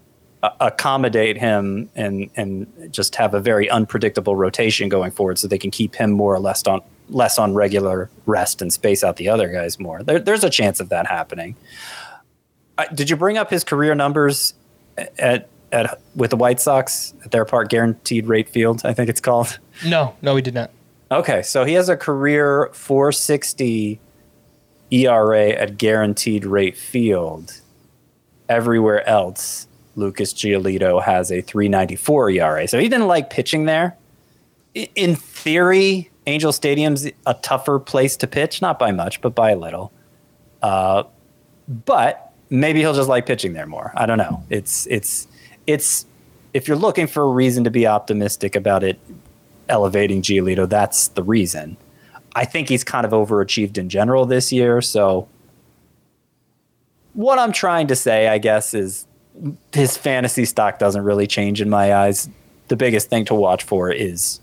[0.61, 5.71] accommodate him and and just have a very unpredictable rotation going forward, so they can
[5.71, 9.49] keep him more or less on less on regular rest and space out the other
[9.49, 10.03] guys more.
[10.03, 11.55] There, there's a chance of that happening.
[12.79, 14.55] I, did you bring up his career numbers
[15.19, 18.83] at at with the White Sox at their part guaranteed rate field?
[18.85, 19.59] I think it's called.
[19.85, 20.71] No, no, we did not.
[21.11, 24.01] Okay, so he has a career 460
[24.91, 27.61] ERA at guaranteed rate field.
[28.49, 32.69] Everywhere else, Lucas Giolito has a 394 ERA.
[32.69, 33.97] So he didn't like pitching there.
[34.75, 39.57] In theory, Angel Stadium's a tougher place to pitch, not by much, but by a
[39.57, 39.93] little.
[40.63, 41.05] Uh,
[41.69, 43.93] but maybe he'll just like pitching there more.
[43.97, 44.43] I don't know.
[44.51, 45.29] It's it's
[45.67, 46.07] it's
[46.53, 48.99] if you're looking for a reason to be optimistic about it
[49.69, 51.77] elevating Giolito, that's the reason.
[52.35, 54.81] I think he's kind of overachieved in general this year.
[54.81, 55.29] So,
[57.13, 59.07] what I'm trying to say, I guess, is
[59.73, 62.29] his fantasy stock doesn't really change in my eyes.
[62.69, 64.41] The biggest thing to watch for is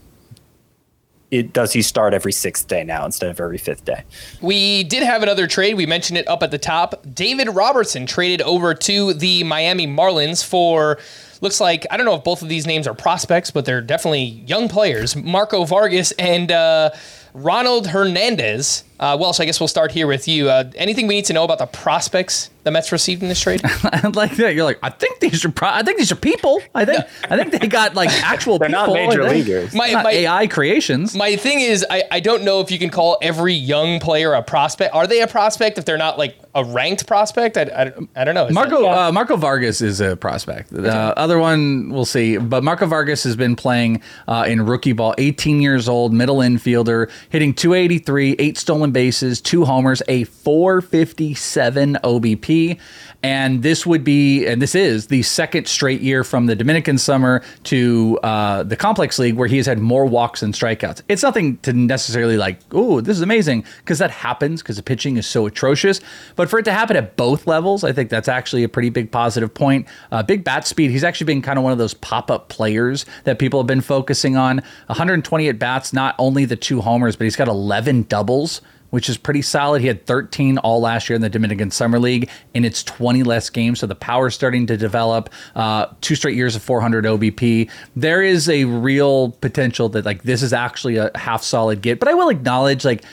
[1.31, 4.03] it does he start every sixth day now instead of every fifth day?
[4.41, 5.75] We did have another trade.
[5.75, 7.05] We mentioned it up at the top.
[7.13, 10.99] David Robertson traded over to the Miami Marlins for
[11.39, 14.23] looks like I don't know if both of these names are prospects, but they're definitely
[14.23, 15.15] young players.
[15.15, 16.91] Marco Vargas and uh,
[17.33, 18.83] Ronald Hernandez.
[19.01, 20.47] Uh, Welsh, I guess we'll start here with you.
[20.49, 23.61] Uh, anything we need to know about the prospects the Mets received in this trade?
[23.65, 24.53] I like that.
[24.53, 25.49] You're like, I think these are.
[25.51, 26.61] Pro- I think these are people.
[26.75, 27.03] I think.
[27.29, 28.85] I think they got like actual They're people.
[28.87, 29.73] not major leaguers.
[29.73, 31.15] My- Not my- AI creations.
[31.15, 34.43] My thing is, I, I don't know if you can call every young player a
[34.43, 34.93] prospect.
[34.93, 37.57] Are they a prospect if they're not like a ranked prospect?
[37.57, 37.91] I, I,
[38.21, 38.45] I don't know.
[38.45, 40.69] Is Marco that- uh, Marco Vargas is a prospect.
[40.69, 45.15] The other one we'll see, but Marco Vargas has been playing uh, in rookie ball.
[45.17, 52.79] 18 years old, middle infielder, hitting 283, eight stolen bases, two homers, a 457 OBP,
[53.23, 57.43] and this would be, and this is the second straight year from the Dominican summer
[57.65, 61.01] to uh, the complex league where he has had more walks than strikeouts.
[61.07, 65.17] It's nothing to necessarily like, oh, this is amazing, because that happens because the pitching
[65.17, 66.01] is so atrocious.
[66.35, 69.11] But for it to happen at both levels, I think that's actually a pretty big
[69.11, 69.87] positive point.
[70.11, 70.91] Uh, big bat speed.
[70.91, 73.81] He's actually been kind of one of those pop up players that people have been
[73.81, 74.57] focusing on.
[74.87, 78.61] 120 at bats, not only the two homers, but he's got 11 doubles
[78.91, 79.81] which is pretty solid.
[79.81, 83.49] He had 13 all last year in the Dominican Summer League, and it's 20 less
[83.49, 85.29] games, so the power's starting to develop.
[85.55, 87.69] Uh, two straight years of 400 OBP.
[87.95, 92.07] There is a real potential that like this is actually a half solid get, but
[92.07, 93.03] I will acknowledge like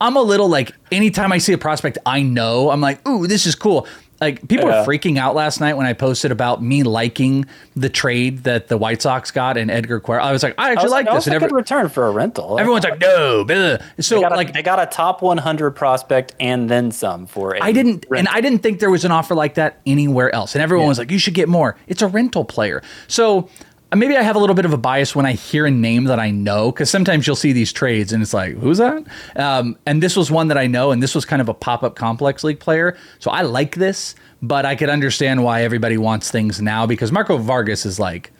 [0.00, 3.46] I'm a little like anytime I see a prospect I know, I'm like, ooh, this
[3.46, 3.86] is cool.
[4.20, 4.80] Like people Yeah.
[4.80, 7.44] were freaking out last night when I posted about me liking
[7.74, 10.22] the trade that the White Sox got and Edgar Quero.
[10.22, 11.16] I was like, I I actually was like that this.
[11.16, 12.58] was a And good every- return for a rental.
[12.58, 13.44] everyone's like, no.
[13.44, 17.26] blah." So they got, a, like they got a top 100 prospect and then some
[17.26, 17.54] for.
[17.56, 18.26] a I didn't, and.
[18.28, 20.54] I didn't think there was an offer like that anywhere else.
[20.54, 23.48] And everyone was like, "You should get more." It's a rental player, so
[23.98, 26.18] maybe I have a little bit of a bias when I hear a name that
[26.18, 29.04] I know, because sometimes you'll see these trades and it's like, "Who's that?"
[29.36, 31.96] Um, and this was one that I know, and this was kind of a pop-up
[31.96, 36.60] complex league player, so I like this, but I could understand why everybody wants things
[36.60, 38.32] now because Marco Vargas is like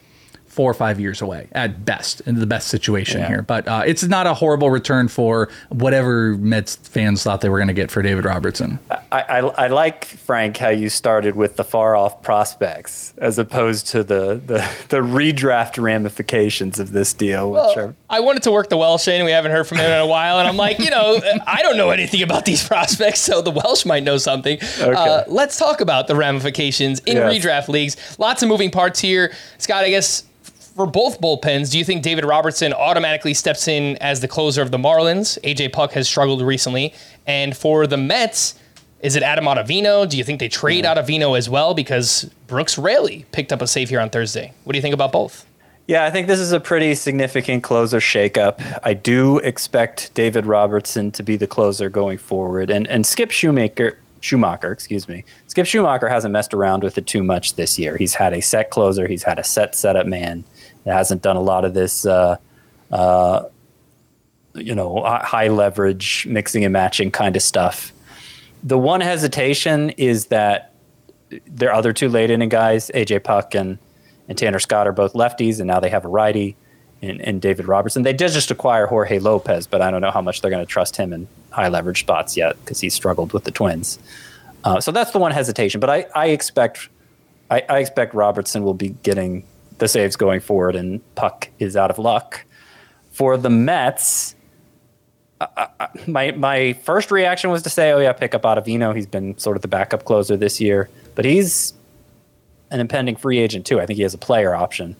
[0.56, 3.28] four or five years away at best in the best situation Yeah.
[3.28, 3.42] here.
[3.42, 7.68] But uh, it's not a horrible return for whatever Mets fans thought they were going
[7.68, 8.78] to get for David Robertson.
[9.12, 13.86] I, I, I like Frank how you started with the far off prospects as opposed
[13.88, 18.70] to the the, the redraft ramifications of this deal, which are I wanted to work
[18.70, 19.24] the Welsh in.
[19.26, 21.76] We haven't heard from him in a while, and I'm like, you know, I don't
[21.76, 24.58] know anything about these prospects, so the Welsh might know something.
[24.80, 27.34] Uh, let's talk about the ramifications in Yes.
[27.44, 27.96] redraft leagues.
[28.18, 29.84] Lots of moving parts here, Scott.
[29.84, 30.24] I guess
[30.76, 34.70] for both bullpens, do you think David Robertson automatically steps in as the closer of
[34.70, 35.40] the Marlins?
[35.42, 36.94] AJ Puk has struggled recently,
[37.26, 38.54] and for the Mets.
[39.00, 40.08] Is it Adam Ottavino?
[40.08, 40.90] Do you think they trade hmm.
[40.90, 41.74] Ottavino as well?
[41.74, 44.52] Because Brooks Raley picked up a save here on Thursday.
[44.64, 45.46] What do you think about both?
[45.86, 48.60] Yeah, I think this is a pretty significant closer shakeup.
[48.82, 53.98] I do expect David Robertson to be the closer going forward, and and Skip Shoemaker.
[54.20, 55.24] Schumacher, excuse me.
[55.46, 57.96] Skip Schumacher hasn't messed around with it too much this year.
[57.96, 59.06] He's had a set closer.
[59.06, 60.42] He's had a set setup man.
[60.86, 62.36] He hasn't done a lot of this, uh,
[62.92, 63.42] uh,
[64.54, 67.92] you know, high leverage mixing and matching kind of stuff.
[68.62, 70.72] The one hesitation is that
[71.48, 73.78] their other two late inning guys, AJ Puk and
[74.28, 76.56] and Tanner Scott, are both lefties, and now they have a righty
[77.02, 78.04] in, in David Robertson.
[78.04, 80.70] They did just acquire Jorge Lopez, but I don't know how much they're going to
[80.70, 83.98] trust him in high leverage spots yet because he struggled with the Twins.
[84.62, 85.80] Uh, so that's the one hesitation.
[85.80, 86.88] But I, I expect
[87.50, 89.44] I, I expect Robertson will be getting
[89.78, 92.44] the saves going forward, and Puk is out of luck.
[93.10, 94.34] For the Mets,
[95.40, 98.94] I- my my first reaction was to say, "Oh yeah, pick up Ottavino.
[98.94, 101.74] He's been sort of the backup closer this year, but he's
[102.70, 103.80] an impending free agent too.
[103.80, 104.96] I think he has a player option.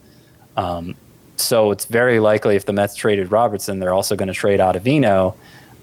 [0.57, 0.95] Um,
[1.37, 5.35] so it's very likely if the Mets traded Robertson, they're also going to trade Ottavino.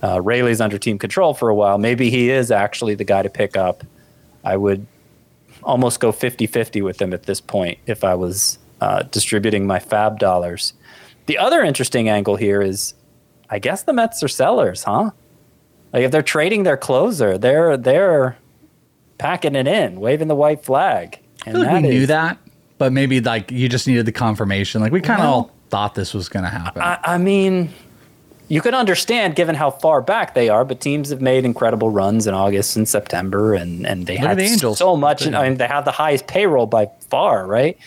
[0.01, 1.77] Uh, Raley's under team control for a while.
[1.77, 3.83] Maybe he is actually the guy to pick up.
[4.43, 4.85] I would
[5.63, 9.79] almost go 50 50 with him at this point if I was uh, distributing my
[9.79, 10.73] fab dollars.
[11.25, 12.93] The other interesting angle here is
[13.49, 15.11] I guess the Mets are sellers, huh?
[15.93, 18.37] Like if they're trading their closer, they're they're
[19.17, 21.19] packing it in, waving the white flag.
[21.45, 22.37] I feel like we knew that,
[22.77, 24.81] but maybe like you just needed the confirmation.
[24.81, 26.81] Like we kind of Well- all thought this was going to happen.
[26.83, 27.69] I, I mean,
[28.47, 32.27] you could understand given how far back they are, but teams have made incredible runs
[32.27, 34.77] in August and September, and and they Look had the Angels.
[34.77, 35.25] so much.
[35.27, 37.77] I mean, they have the highest payroll by far, right?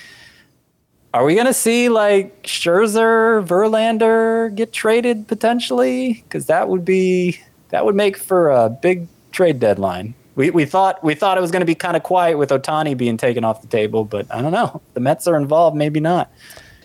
[1.17, 6.23] Are we gonna see like Scherzer, Verlander get traded potentially?
[6.25, 7.41] Because that would be
[7.71, 10.13] that would make for a big trade deadline.
[10.35, 12.95] We, we thought we thought it was going to be kind of quiet with Ohtani
[12.95, 14.83] being taken off the table, but I don't know.
[14.93, 16.31] The Mets are involved, maybe not.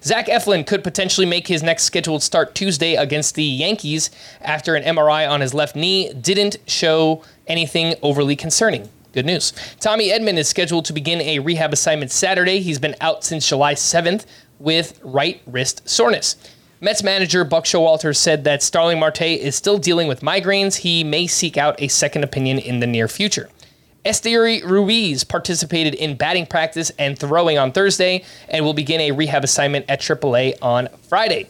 [0.01, 4.84] Zach Eflin could potentially make his next scheduled start Tuesday against the Yankees after an
[4.95, 8.88] MRI on his left knee didn't show anything overly concerning.
[9.14, 9.51] Good news.
[9.82, 12.62] Tommy Edman is scheduled to begin a rehab assignment Saturday.
[12.62, 14.26] He's been out since July 7th
[14.57, 16.38] with right wrist soreness.
[16.80, 20.78] Mets manager Buck Showalter said that Starling Marte is still dealing with migraines.
[20.78, 23.49] He may seek out a second opinion in the near future.
[24.05, 29.43] Esteury Ruiz participated in batting practice and throwing on Thursday and will begin a rehab
[29.43, 31.47] assignment at AAA on Friday.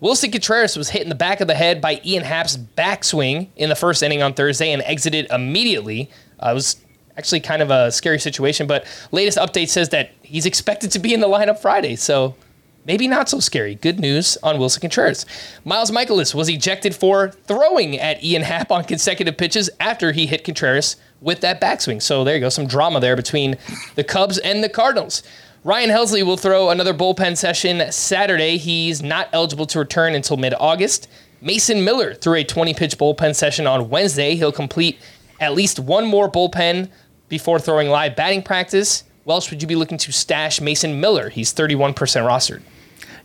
[0.00, 3.68] Willson Contreras was hit in the back of the head by Ian Happ's backswing in
[3.68, 6.10] the first inning on Thursday and exited immediately.
[6.40, 6.76] Uh, it was
[7.16, 11.12] actually kind of a scary situation, but latest update says that he's expected to be
[11.12, 11.96] in the lineup Friday.
[11.96, 12.34] So
[12.86, 13.74] maybe not so scary.
[13.74, 15.26] Good news on Willson Contreras.
[15.64, 20.44] Miles Mikolas was ejected for throwing at Ian Happ on consecutive pitches after he hit
[20.44, 22.00] Contreras with that backswing.
[22.00, 23.56] So there you go, some drama there between
[23.94, 25.22] the Cubs and the Cardinals.
[25.64, 28.56] Ryan Helsley will throw another bullpen session Saturday.
[28.56, 31.08] He's not eligible to return until mid August.
[31.40, 34.34] Mason Miller threw a 20 pitch bullpen session on Wednesday.
[34.34, 34.98] He'll complete
[35.38, 36.88] at least one more bullpen
[37.32, 39.04] before throwing live batting practice.
[39.24, 41.30] Welsh, would you be looking to stash Mason Miller?
[41.30, 42.60] He's 31% rostered.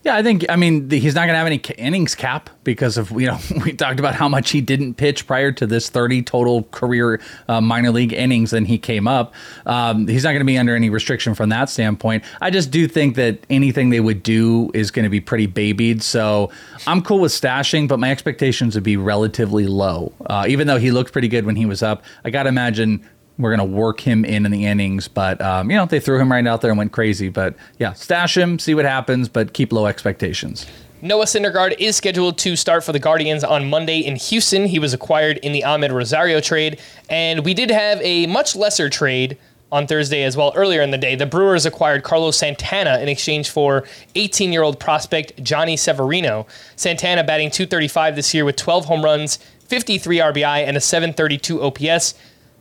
[0.04, 3.12] Yeah, I think I mean he's not going to have any innings cap because of
[3.12, 6.64] you know we talked about how much he didn't pitch prior to this 30 total
[6.72, 9.34] career uh, minor league innings and he came up.
[9.66, 12.24] Um, he's not going to be under any restriction from that standpoint.
[12.40, 16.02] I just do think that anything they would do is going to be pretty babied.
[16.02, 16.50] So
[16.86, 20.14] I'm cool with stashing, but my expectations would be relatively low.
[20.28, 23.06] Uh, even though he looked pretty good when he was up, I got to imagine
[23.38, 25.08] we're going to work him in in the innings.
[25.08, 27.30] But, um, you know, they threw him right out there and went crazy.
[27.30, 30.66] But yeah, stash him, see what happens, but keep low expectations.
[31.00, 34.66] Noah Syndergaard is scheduled to start for the Guardians on Monday in Houston.
[34.66, 38.90] He was acquired in the Amed Rosario trade, and we did have a much lesser
[38.90, 39.38] trade
[39.72, 41.16] on Thursday as well earlier in the day.
[41.16, 43.84] The Brewers acquired Carlos Santana in exchange for
[44.16, 46.48] 18-year-old prospect Johnny Severino.
[46.76, 52.16] Santana batting 235 this year with 12 home runs, 53 RBI, and a 732 OPS.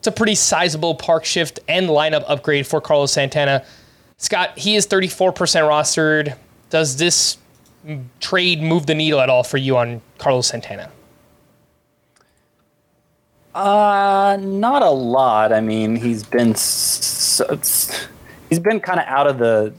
[0.07, 3.65] It's a pretty sizable park shift and lineup upgrade for Carlos Santana.
[4.19, 6.37] Scott, he is 34% rostered.
[6.71, 7.39] Does this
[8.21, 10.93] trade move the needle at all for you on Carlos Santana?
[13.53, 15.53] Uh, not a lot.
[15.53, 17.59] I mean, he's been so,
[18.49, 19.75] he's been kind of out of the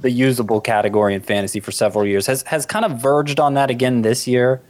[0.00, 2.26] the usable category in fantasy for several years.
[2.26, 4.60] Has has kind of verged on that again this year.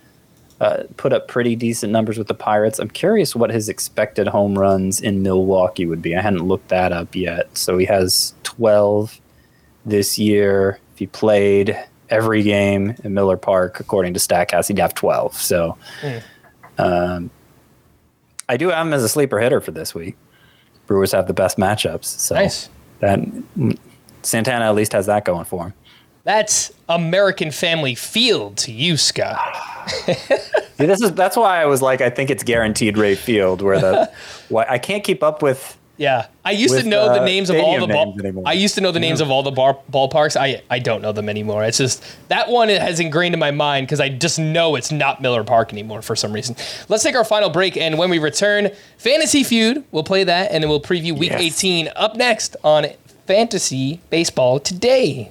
[0.61, 2.79] Uh, put up pretty decent numbers with the Pirates.
[2.79, 6.17] I'm curious what his expected home runs in Milwaukee would be.
[6.17, 7.59] I hadn't looked that up yet.
[7.59, 9.21] So he has 12
[9.85, 10.79] this year.
[10.93, 11.77] If he played
[12.09, 15.35] every game in Miller Park, according to Statcast, he'd have 12.
[15.35, 15.77] So
[16.79, 17.31] um,
[18.49, 20.17] I do have him as a sleeper hitter for this week.
[20.87, 22.05] Brewers have the best matchups.
[22.05, 22.69] So Nice.
[23.01, 23.19] that
[24.23, 25.75] Santana at least has that going for him.
[26.25, 29.39] That's American Family Field to you, Scott.
[30.07, 33.79] See, this is that's why I was like, I think it's guaranteed Ray field where
[33.79, 34.11] the
[34.49, 35.77] why I can't keep up with.
[35.97, 38.16] Yeah, I used to With, know the uh, names of all the ball.
[38.18, 38.43] anymore.
[38.45, 40.35] I used to know the names of all the bar, ballparks.
[40.37, 41.62] I I don't know them anymore.
[41.62, 45.22] It's just that one has ingrained in my mind because I just know it's not
[45.22, 46.57] Miller Park anymore for some reason.
[46.89, 49.85] Let's take our final break, and when we return, Fantasy Feud.
[49.93, 51.59] We'll play that, and then we'll preview Week Yes.
[51.59, 52.87] 18 up next on
[53.29, 55.31] Fantasy Baseball today.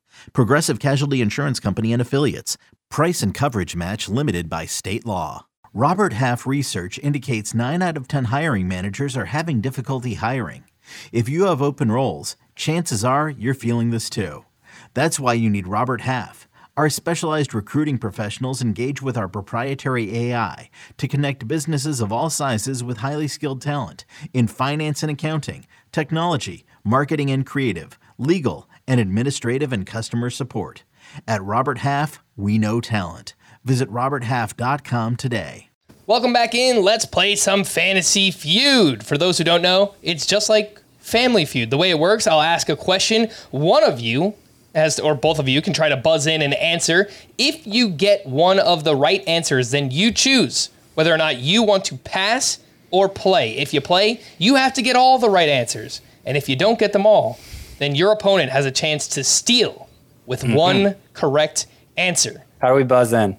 [0.33, 2.57] Progressive Casualty Insurance Company and Affiliates.
[2.89, 5.45] Price and coverage match limited by state law.
[5.73, 10.65] Robert Half research indicates 9 out of 10 hiring managers are having difficulty hiring.
[11.11, 14.45] If you have open roles, chances are you're feeling this too.
[14.93, 16.47] That's why you need Robert Half.
[16.77, 22.83] Our specialized recruiting professionals engage with our proprietary AI to connect businesses of all sizes
[22.83, 29.71] with highly skilled talent in finance and accounting, technology, marketing and creative, legal, and administrative
[29.71, 30.83] and customer support.
[31.25, 33.35] At Robert Half, we know talent.
[33.63, 35.69] Visit RobertHalf.com today.
[36.07, 36.83] Welcome back in.
[36.83, 39.05] Let's play some Fantasy Feud.
[39.05, 41.69] For those who don't know, it's just like Family Feud.
[41.69, 43.29] The way it works, I'll ask a question.
[43.51, 44.33] One of you
[44.75, 47.09] as or both of you can try to buzz in and answer.
[47.37, 51.63] If you get one of the right answers, then you choose whether or not you
[51.63, 53.57] want to pass or play.
[53.57, 56.01] If you play, you have to get all the right answers.
[56.25, 57.39] And if you don't get them all,
[57.81, 59.89] then your opponent has a chance to steal
[60.27, 61.65] with one correct
[61.97, 62.43] answer.
[62.59, 63.35] How do we buzz in?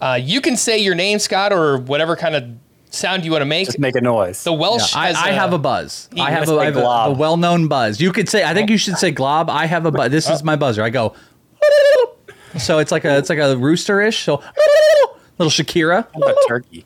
[0.00, 2.44] Uh, you can say your name, Scott, or whatever kind of
[2.90, 3.66] sound you want to make.
[3.66, 4.44] Just make a noise.
[4.44, 6.08] the Welsh I, has I a- have a buzz.
[6.18, 8.00] I have, a, I have a, a well-known buzz.
[8.00, 8.42] You could say.
[8.44, 9.50] I think you should say glob.
[9.50, 10.10] I have a buzz.
[10.10, 10.82] This is my buzzer.
[10.82, 11.14] I go.
[12.58, 14.24] So it's like a it's like a rooster-ish.
[14.24, 14.42] So
[15.38, 16.06] little Shakira.
[16.12, 16.84] What about turkey?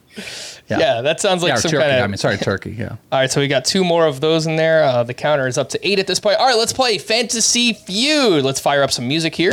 [0.68, 1.82] Yeah, that sounds like Yeah, some turkey.
[1.82, 2.05] kind of.
[2.05, 2.70] I mean, sorry, turkey.
[2.72, 2.88] Yeah.
[3.12, 4.82] All right, so we got two more of those in there.
[4.84, 6.38] Uh, the counter is up to eight at this point.
[6.38, 8.44] All right, let's play Fantasy Feud.
[8.44, 9.53] Let's fire up some music here.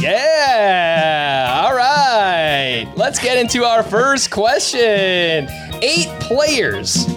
[0.00, 1.62] Yeah.
[1.64, 2.86] All right.
[2.96, 5.48] Let's get into our first question.
[5.82, 7.08] Eight players.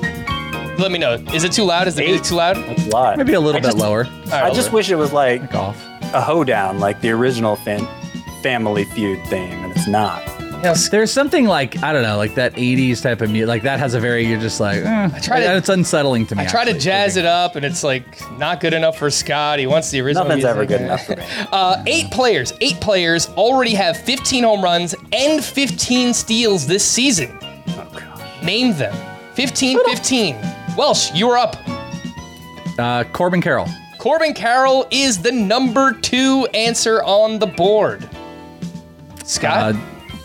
[0.80, 1.13] Let me know.
[1.34, 1.88] Is it too loud?
[1.88, 2.55] Is the music too loud?
[2.57, 3.17] That's a lot.
[3.17, 4.05] Maybe a little I bit just- lower.
[4.05, 5.86] All right, I just wish it was like Back off.
[6.13, 7.88] a hoedown, like the original fan-
[8.47, 10.23] Family Feud theme, and it's not.
[10.63, 10.87] Yes.
[10.87, 13.49] There's something like I don't know, like that '80s type of music.
[13.49, 14.25] Like that has a very.
[14.25, 14.77] You're just like.
[14.77, 15.09] Eh.
[15.13, 16.43] I try to- It's unsettling to me.
[16.43, 18.05] I try to jazz it up, and it's like
[18.39, 19.59] not good enough for Scott.
[19.59, 20.23] He wants the original.
[20.23, 20.49] Nothing's music.
[20.55, 21.23] ever good enough for me.
[21.51, 22.53] Uh, eight players.
[22.61, 27.37] Eight players already have 15 home runs and 15 steals this season.
[27.41, 28.43] Oh gosh.
[28.43, 28.95] Name them.
[29.33, 30.37] 15 15.
[30.77, 31.57] Welsh, you are up.
[32.79, 33.67] Uh, Corbin Carroll.
[33.97, 38.09] Corbin Carroll is the number two answer on the board.
[39.28, 39.78] Scott, Uh,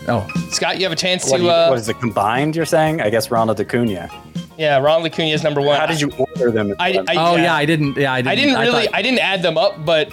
[0.07, 1.43] oh, Scott, you have a chance What, to.
[1.43, 2.55] you- Uh, what is it combined?
[2.55, 3.01] You're saying?
[3.01, 4.09] I guess Ronald Acuna.
[4.57, 5.77] yeah, Ronald Acuna is number one.
[5.79, 6.73] How did you order them?
[6.79, 7.53] I, I, oh yeah.
[7.53, 7.97] I didn't.
[7.97, 8.31] Yeah, I didn't.
[8.31, 8.85] I didn't really.
[8.85, 10.11] thought- I didn't add them up, but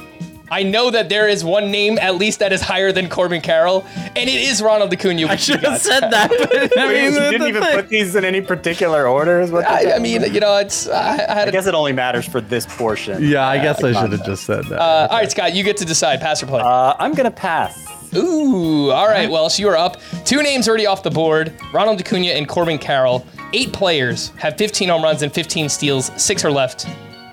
[0.50, 3.86] I know that there is one name at least that is higher than Corbin Carroll,
[4.16, 5.26] and it is Ronald Acuna.
[5.28, 6.28] I you should have said that.
[6.28, 7.76] But, I mean, you didn't even thing.
[7.76, 9.40] put these in any particular order.
[9.40, 10.88] Is what I, I mean, you know, it's.
[10.88, 13.22] I, I had I a, guess it only matters for this portion.
[13.22, 14.80] Yeah, I Uh, guess I should have just said that.
[14.80, 16.20] uh, all right, Scott, you get to decide.
[16.20, 16.60] Pass or play.
[16.60, 17.86] Uh, I'm gonna pass.
[18.16, 19.30] Ooh, all right.
[19.30, 19.98] Well, so you are up.
[20.24, 23.24] Two names already off the board: Ronald Acuna and Corbin Carroll.
[23.52, 26.10] Eight players have 15 home runs and 15 steals.
[26.20, 26.86] Six are left.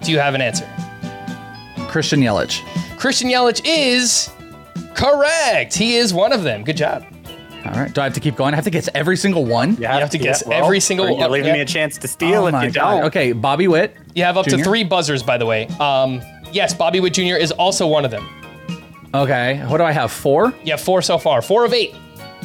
[0.03, 0.67] Do you have an answer?
[1.89, 2.61] Christian Yelich.
[2.97, 4.29] Christian Yelich is
[4.95, 5.73] correct.
[5.75, 6.63] He is one of them.
[6.63, 7.05] Good job.
[7.65, 7.93] All right.
[7.93, 8.53] Do I have to keep going?
[8.53, 9.75] I have to guess every single one.
[9.79, 11.53] Yeah, you have to guess every single or You're leaving Yeah.
[11.55, 12.91] me a chance to steal Oh if you God.
[12.91, 13.03] don't.
[13.05, 13.95] Okay, Bobby Witt.
[14.15, 14.63] You have up Junior?
[14.63, 15.67] to three buzzers, by the way.
[15.79, 16.21] Um,
[16.51, 17.35] yes, Bobby Witt Jr.
[17.35, 18.25] is also one of them.
[19.13, 19.59] Okay.
[19.67, 20.11] What do I have?
[20.11, 20.53] Four.
[20.63, 21.41] Yeah, four so far.
[21.41, 21.93] Four of eight.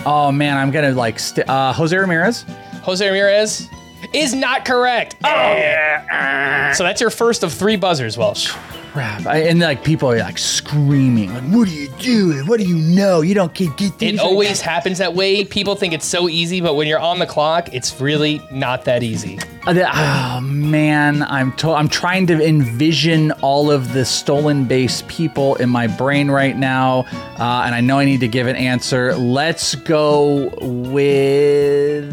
[0.07, 2.45] Oh man, I'm gonna like st- uh, Jose Ramirez.
[2.83, 3.69] Jose Ramirez
[4.13, 5.17] is not correct.
[5.25, 6.73] Oh.
[6.75, 8.53] So that's your first of three buzzers, Welsh.
[8.93, 9.27] Crap.
[9.27, 12.47] I, and like people are like screaming, like, "What are you doing?
[12.47, 13.23] What do you know?
[13.23, 15.47] You don't get get these." It always happens that way.
[15.47, 19.03] People think it's so easy, but when you're on the clock, it's really not that
[19.03, 19.39] easy.
[19.67, 25.03] Uh, the- Oh man, I'm to- I'm trying to envision all of the stolen base
[25.09, 27.07] people in my brain right now,
[27.39, 29.15] uh, and I know I need to give an answer.
[29.17, 32.13] Let's go with.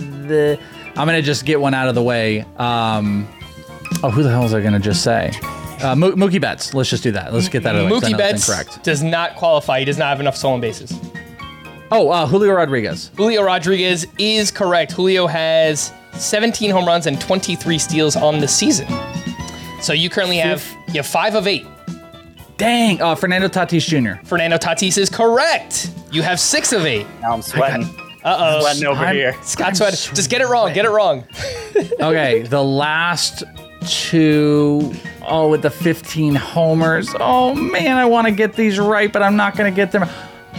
[0.99, 2.41] I'm gonna just get one out of the way.
[2.57, 3.27] Um,
[4.03, 5.31] oh, who the hell is I gonna just say?
[5.81, 6.73] Uh, Mo- Mookie Betts.
[6.73, 7.33] Let's just do that.
[7.33, 8.01] Let's get that out of the way.
[8.01, 8.83] 'cause I Mookie know that's Betts incorrect.
[8.83, 9.79] does not qualify.
[9.79, 10.93] He does not have enough stolen bases.
[11.91, 13.11] Oh, uh, Julio Rodriguez.
[13.15, 14.91] Julio Rodriguez is correct.
[14.91, 18.87] Julio has 17 home runs and 23 steals on the season.
[19.81, 21.65] So you currently have you have five of eight.
[22.57, 23.01] Dang.
[23.01, 24.21] Uh, Fernando Tatis Jr.
[24.25, 25.89] Fernando Tatis is correct.
[26.11, 27.07] You have six of eight.
[27.21, 27.89] Now I'm sweating.
[28.29, 28.61] Uh oh.
[28.61, 29.35] Sweating over I'm- here.
[29.43, 29.93] Scott Sweat.
[29.93, 30.73] Just get it wrong.
[30.73, 31.25] Get it wrong.
[32.01, 33.43] Okay, the last
[33.87, 34.93] two,
[35.25, 37.09] oh, with the 15 homers.
[37.19, 40.05] Oh man, I want to get these right, but I'm not going to get them.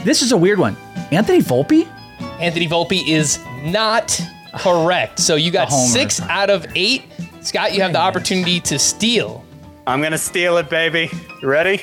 [0.05, 0.77] This is a weird one.
[1.11, 1.87] Anthony Volpe?
[2.41, 4.19] Anthony Volpe is not
[4.59, 5.19] correct.
[5.19, 7.05] So you got six out of eight.
[7.43, 9.45] Scott, you have the opportunity to steal.
[9.87, 11.11] I'm gonna steal it, baby.
[11.43, 11.83] You ready?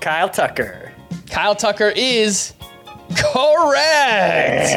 [0.00, 0.92] Kyle Tucker.
[1.30, 2.52] Kyle Tucker is
[3.16, 4.68] correct.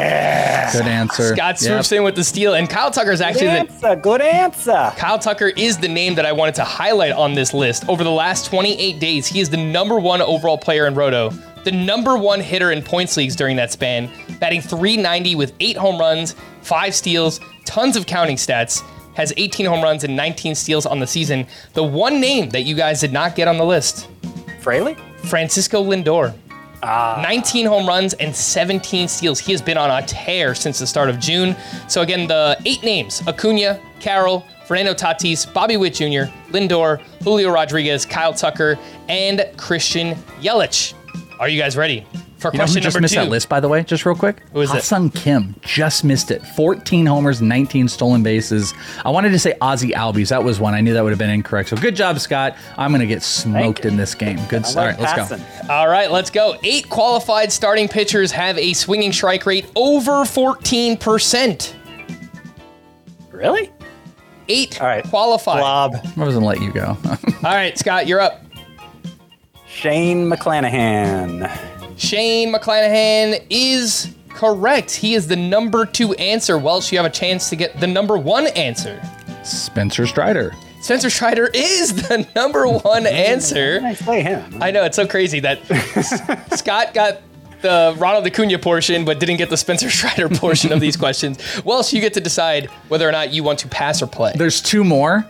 [0.72, 1.34] Good answer.
[1.34, 1.70] Scott Yep.
[1.70, 3.96] swoops in with the steal, and Kyle Tucker is actually Good the answer.
[3.96, 4.92] Good answer.
[4.96, 7.84] Kyle Tucker is the name that I wanted to highlight on this list.
[7.88, 11.30] Over the last 28 days, he is the number one overall player in Roto,
[11.64, 14.10] the number one hitter in points leagues during that span,
[14.40, 18.82] batting 390 with eight home runs, five steals, tons of counting stats,
[19.14, 21.46] has 18 home runs and 19 steals on the season.
[21.74, 24.08] The one name that you guys did not get on the list,
[24.60, 24.96] Fraley?
[25.24, 26.32] Francisco Lindor.
[26.82, 27.20] Ah.
[27.22, 29.38] 19 home runs and 17 steals.
[29.38, 31.54] He has been on a tear since the start of June.
[31.88, 38.04] So again, the eight names: Acuna, Carroll, Fernando Tatis, Bobby Witt Jr., Lindor, Julio Rodriguez,
[38.04, 38.78] Kyle Tucker,
[39.08, 40.94] and Christian Yelich.
[41.38, 42.06] Are you guys ready
[42.42, 43.20] For You know who just missed two.
[43.20, 43.82] that list, by the way?
[43.84, 44.42] Just real quick.
[44.52, 44.82] Who is it?
[44.82, 46.44] Sung Kim just missed it.
[46.44, 48.74] 14 homers, 19 stolen bases.
[49.04, 50.28] I wanted to say Ozzie Albies.
[50.28, 50.74] That was one.
[50.74, 51.68] I knew that would have been incorrect.
[51.70, 52.56] So good job, Scott.
[52.76, 54.38] I'm going to get smoked in this game.
[54.48, 54.64] Good.
[54.64, 55.38] I All like let's go.
[55.70, 56.56] All right, let's go.
[56.64, 61.74] Eight qualified starting pitchers have a swinging strike rate over 14%.
[63.30, 63.70] Really?
[64.48, 65.04] Eight All right.
[65.04, 65.60] qualified.
[65.60, 65.94] Blob.
[65.94, 66.96] I wasn't going to let you go.
[67.48, 68.44] All right, Scott, you're up.
[69.66, 71.50] Shane McClanahan.
[72.06, 74.90] Shane McClanahan is correct.
[74.90, 76.58] He is the number two answer.
[76.58, 79.00] Welsh, you have a chance to get the number one answer.
[79.44, 80.52] Spencer Strider.
[80.80, 83.80] Spencer Strider is the number one answer.
[83.84, 84.60] I say him.
[84.60, 86.20] I know it's so crazy that S-
[86.58, 87.20] Scott got
[87.60, 91.38] the Ronald Acuna portion, but didn't get the Spencer Strider portion of these questions.
[91.64, 94.32] Welsh, you get to decide whether or not you want to pass or play.
[94.34, 95.24] There's two more.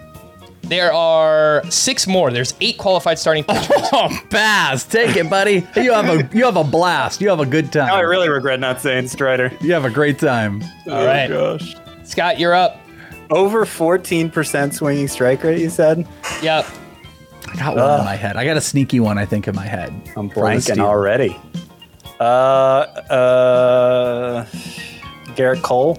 [0.62, 2.30] There are six more.
[2.30, 3.68] There's eight qualified starting pitchers.
[3.92, 4.84] Oh, pass.
[4.84, 5.66] Take it, buddy.
[5.76, 7.20] You have a you have a blast.
[7.20, 7.88] You have a good time.
[7.88, 9.52] Now I really regret not saying Strider.
[9.60, 10.62] You have a great time.
[10.86, 11.74] All right, Gosh.
[12.04, 12.78] Scott, you're up.
[13.30, 16.06] Over 14% swinging strike rate, you said?
[16.42, 16.66] Yep.
[17.48, 18.36] I got one in my head.
[18.36, 19.90] I got a sneaky one, I think, in my head.
[20.16, 21.38] I'm For the blanking already.
[22.20, 22.22] Uh,
[23.10, 24.44] uh,
[25.34, 25.96] Gerrit Cole.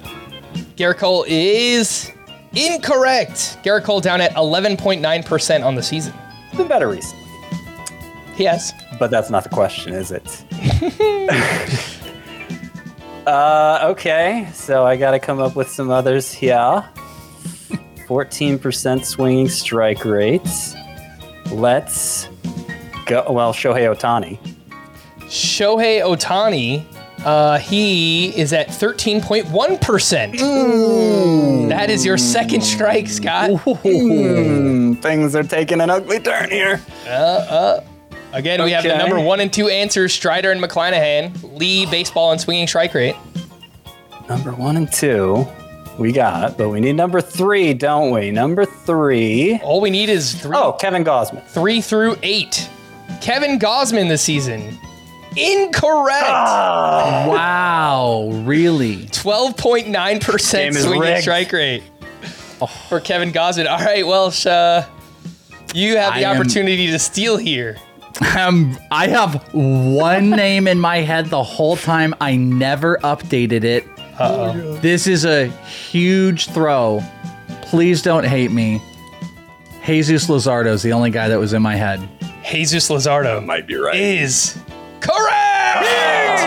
[0.77, 2.11] Gerrit Cole is
[2.53, 3.57] incorrect.
[3.63, 6.13] Gerrit Cole down at 11.9% on the season.
[6.47, 7.23] It's been better recently.
[8.37, 8.73] Yes.
[8.99, 10.43] But that's not the question, is it?
[13.27, 16.83] uh, okay, so I got to come up with some others here.
[18.07, 20.75] 14% swinging strike rates.
[21.51, 22.27] Let's
[23.05, 23.25] go.
[23.29, 24.39] Well, Shohei Ohtani.
[25.21, 26.83] Shohei Ohtani,
[27.25, 31.69] uh, he is at 13.1%.
[31.69, 33.51] That is your second strike, Scott.
[33.61, 36.81] Hmm, things are taking an ugly turn here.
[38.33, 41.57] Again, we have the number one and two answers Strider and McClanahan.
[41.59, 43.15] Lee, baseball, and swinging strike rate.
[44.27, 45.45] Number one and two,
[45.99, 48.31] we got, but we need number three, don't we?
[48.31, 49.59] Number three.
[49.63, 51.43] All we need is three, Oh, Kevin Gausman.
[51.45, 52.67] three through eight.
[53.21, 54.79] Kevin Gausman this season.
[55.35, 56.27] Incorrect.
[57.27, 58.97] Wow, really?
[59.07, 61.21] 12.9% Game swinging rigged.
[61.21, 61.83] strike rate
[62.89, 63.69] for Kevin Gausman.
[63.69, 64.85] All right, Welsh, uh,
[65.73, 67.77] you have the I am- opportunity to steal here.
[68.37, 72.13] Um, I have one name in my head the whole time.
[72.21, 73.85] I never updated it.
[74.19, 74.77] Uh-oh.
[74.77, 77.03] This is a huge throw.
[77.63, 78.81] Please don't hate me.
[79.83, 82.07] Jesus Luzardo is the only guy that was in my head.
[82.49, 83.95] Jesus Luzardo Might be right.
[83.95, 84.57] is
[85.03, 85.85] correct.
[85.85, 86.43] Let's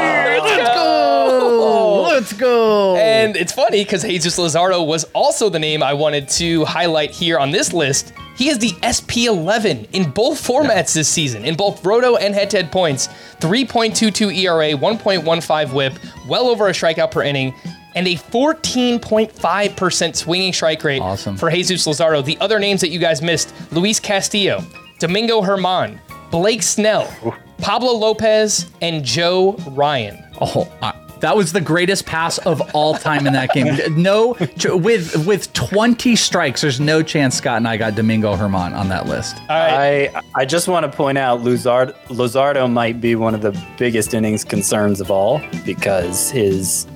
[0.78, 2.96] Oh, let's go.
[2.96, 7.38] And it's funny because Jesus Luzardo was also the name I wanted to highlight here
[7.38, 8.12] on this list.
[8.36, 12.58] He is the SP11 in both formats this season, in both roto and head to
[12.58, 13.08] head points.
[13.40, 15.94] 3.22 ERA, 1.15 whip,
[16.28, 17.54] well over a strikeout per inning,
[17.94, 21.36] and a 14.5% swinging strike rate Awesome.
[21.36, 22.24] for Jesus Luzardo.
[22.24, 24.62] The other names that you guys missed Luis Castillo,
[24.98, 25.98] Domingo German,
[26.30, 27.10] Blake Snell,
[27.58, 30.22] Pablo Lopez, and Joe Ryan.
[30.40, 33.66] Oh, uh, that was the greatest pass of all time in that game.
[33.96, 38.88] No, with with 20 strikes, there's no chance Scott and I got Domingo German on
[38.90, 39.36] that list.
[39.48, 44.12] I I just want to point out Luzard, Luzardo might be one of the biggest
[44.12, 46.86] innings concerns of all because his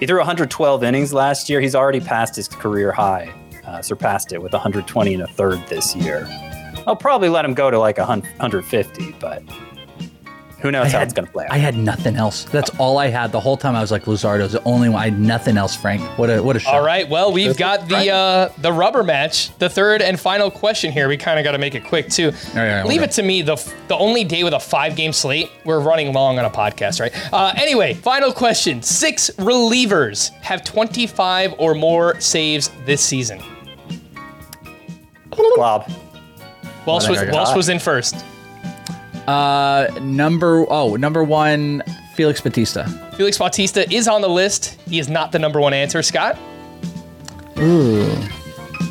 [0.00, 1.60] he threw 112 innings last year.
[1.60, 3.32] He's already passed his career high,
[3.66, 6.26] uh, surpassed it with 120 and a third this year.
[6.86, 9.42] I'll probably let him go to like 100 150, but
[10.60, 11.52] who knows how it's going to play out.
[11.52, 12.44] I had nothing else.
[12.44, 13.76] That's all I had the whole time.
[13.76, 15.00] I was like, Luzardo's the only one.
[15.00, 16.02] I had nothing else, Frank.
[16.18, 16.74] What a what a shot.
[16.74, 17.08] All right.
[17.08, 21.08] Well, we've got the uh, the rubber match, the third and final question here.
[21.08, 22.32] We kind of got to make it quick too.
[22.54, 23.10] right, all Leave right.
[23.10, 23.42] it to me.
[23.42, 23.56] The
[23.86, 25.50] the only day with a five game slate.
[25.64, 27.12] We're running long on a podcast, right?
[27.32, 33.40] Uh, anyway, final question: Six relievers have 25 or more saves this season.
[35.30, 35.90] Glob.
[36.86, 38.24] Welsh I was think I got Welsh was in first.
[39.28, 41.82] Uh, number oh, number one,
[42.14, 42.88] Felix Bautista.
[43.16, 44.80] Felix Bautista is on the list.
[44.88, 46.02] He is not the number one answer.
[46.02, 46.38] Scott.
[47.58, 48.08] Ooh.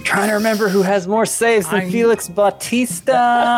[0.04, 3.16] Trying to remember who has more saves than I- Felix Bautista.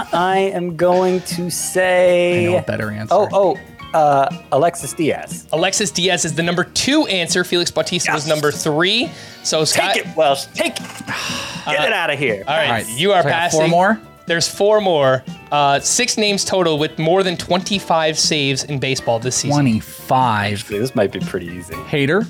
[0.13, 2.63] I am going to I know a say.
[2.65, 3.13] better answer.
[3.13, 3.57] Oh, oh,
[3.93, 5.47] uh, Alexis Diaz.
[5.51, 7.43] Alexis Diaz is the number two answer.
[7.43, 8.29] Felix Bautista was Yes.
[8.33, 9.11] number three.
[9.43, 9.95] So Scott.
[9.95, 10.45] Take it, Welsh.
[10.53, 10.81] Take it.
[11.65, 12.43] Get it out of here.
[12.47, 13.59] All right, All right, you are so I got passing.
[13.59, 13.99] four more?
[14.29, 15.23] There's four more.
[15.51, 19.55] Uh, six names total with more than 25 saves in baseball this season.
[19.55, 20.67] 25.
[20.67, 21.73] This might be pretty easy.
[21.73, 22.27] Hader.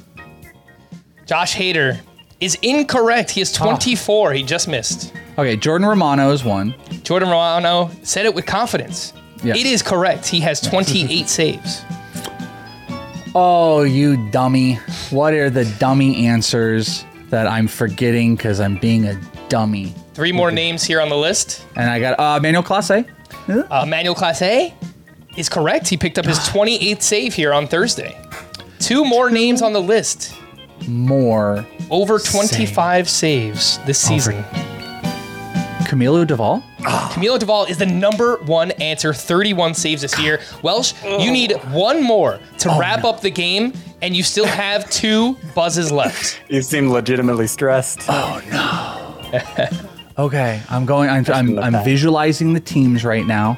[1.25, 1.99] Josh Hader
[2.39, 3.31] is incorrect.
[3.31, 4.31] He is 24.
[4.31, 5.13] He just missed.
[5.37, 6.73] Okay, Jordan Romano is one.
[7.03, 9.11] Jordan Romano said it with confidence.
[9.43, 9.57] Yes.
[9.57, 10.25] It is correct.
[10.25, 11.81] He has 28 saves.
[13.35, 14.75] Oh, you dummy.
[15.09, 19.19] What are the dummy answers that I'm forgetting because I'm being a
[19.49, 19.93] dummy?
[20.19, 21.65] Three more names here on the list.
[21.77, 23.07] And I got uh, Manuel Clase.
[23.47, 24.73] Uh, Manuel Clase
[25.37, 25.87] is correct.
[25.87, 28.19] He picked up his 28th save here on Thursday.
[28.79, 30.35] Two more names on the list.
[30.89, 31.65] More.
[31.89, 34.43] Over 25 saves this season.
[35.87, 36.63] Camilo Doval?
[36.79, 40.41] Camilo Doval is the number one answer, 31 saves this year.
[40.63, 45.37] Welsh, you need one more to wrap up the game, and you still have two
[45.55, 46.41] buzzes left.
[46.49, 48.01] You seem legitimately stressed.
[50.19, 51.09] Okay, I'm going.
[51.09, 53.57] I'm, I'm, I'm visualizing the teams right now.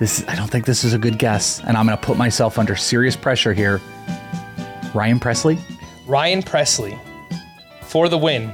[0.00, 2.58] This, I don't think this is a good guess, and I'm going to put myself
[2.58, 3.80] under serious pressure here.
[4.92, 5.60] Ryan Pressly.
[6.08, 6.98] Ryan Pressly
[7.82, 8.52] for the win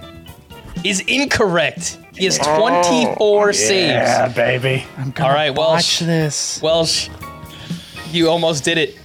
[0.85, 1.97] is incorrect.
[2.15, 3.89] He has 24 saves.
[3.89, 4.85] Yeah, baby.
[4.99, 5.99] I'm gonna All right, watch Welsh.
[6.01, 6.61] this.
[6.61, 7.09] Welsh,
[8.11, 8.99] you almost did it.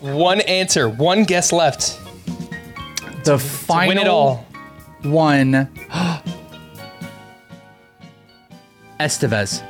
[0.00, 2.00] One answer, one guess left.
[3.24, 4.45] The To final win it all.
[5.10, 5.68] One.
[9.00, 9.62] Estevez.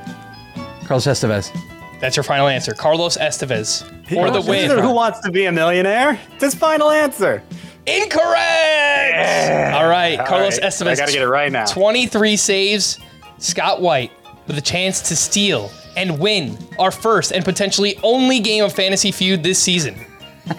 [0.86, 1.52] Carlos Estevez.
[2.00, 2.74] That's your final answer.
[2.74, 4.78] Carlos Estevez for the This win.
[4.78, 6.20] Who wants to be a millionaire?
[6.34, 7.42] It's his final answer.
[7.86, 9.74] Incorrect.
[9.74, 10.86] All right, Carlos right, Estevez.
[10.88, 11.66] I gotta get it right now.
[11.66, 12.98] 23 saves.
[13.38, 14.12] Scott White
[14.46, 19.12] with a chance to steal and win our first and potentially only game of Fantasy
[19.12, 19.94] Feud this season.
[20.48, 20.54] I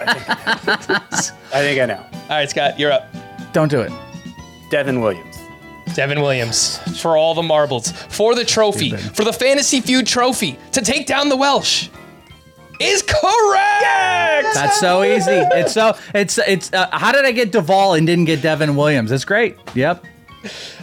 [1.52, 2.04] think I know.
[2.12, 3.08] All right, Scott, you're up.
[3.52, 3.92] Don't do it.
[4.70, 5.38] Devin Williams.
[5.94, 10.82] Devin Williams for all the marbles, for the trophy, for the Fantasy Feud trophy to
[10.82, 11.88] take down the Welsh
[12.80, 14.54] is correct.
[14.54, 15.30] That's so easy.
[15.32, 16.72] It's so it's it's.
[16.72, 19.10] Uh, how did I get Doval and didn't get Devin Williams?
[19.12, 19.56] It's great.
[19.74, 20.04] Yep.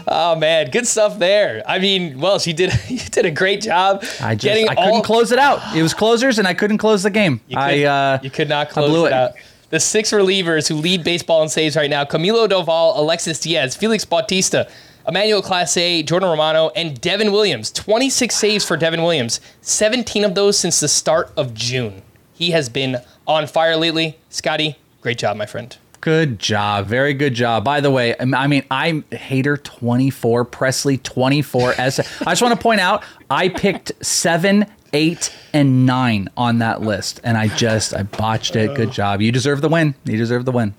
[0.07, 1.63] Oh man, good stuff there.
[1.65, 4.93] I mean, Welsh, you did you did a great job I just getting I couldn't
[4.95, 5.01] all.
[5.03, 5.75] close it out.
[5.75, 7.39] It was closers and I couldn't close the game.
[7.47, 9.13] You could, I uh, you could not close blew it it.
[9.13, 9.31] out.
[9.69, 14.05] The six relievers who lead baseball in saves right now: Camilo Doval, Alexis Diaz, Felix
[14.05, 14.69] Bautista,
[15.07, 17.71] Emmanuel Clase, Jordan Romano, and Devin Williams.
[17.71, 19.39] 26 saves for Devin Williams.
[19.61, 22.01] 17 of those since the start of June.
[22.33, 22.97] He has been
[23.27, 24.17] on fire lately.
[24.29, 25.75] Scotty, great job, my friend.
[26.01, 26.85] Good job.
[26.85, 27.63] Very good job.
[27.63, 31.73] By the way, I mean, I'm Hader 24, Pressly 24.
[31.79, 31.99] S.
[32.21, 37.19] I just want to point out, I picked seven, eight, and nine on that list,
[37.23, 38.75] and I just, I botched it.
[38.75, 39.21] Good job.
[39.21, 39.95] You deserve the win.
[40.05, 40.73] You deserve the win.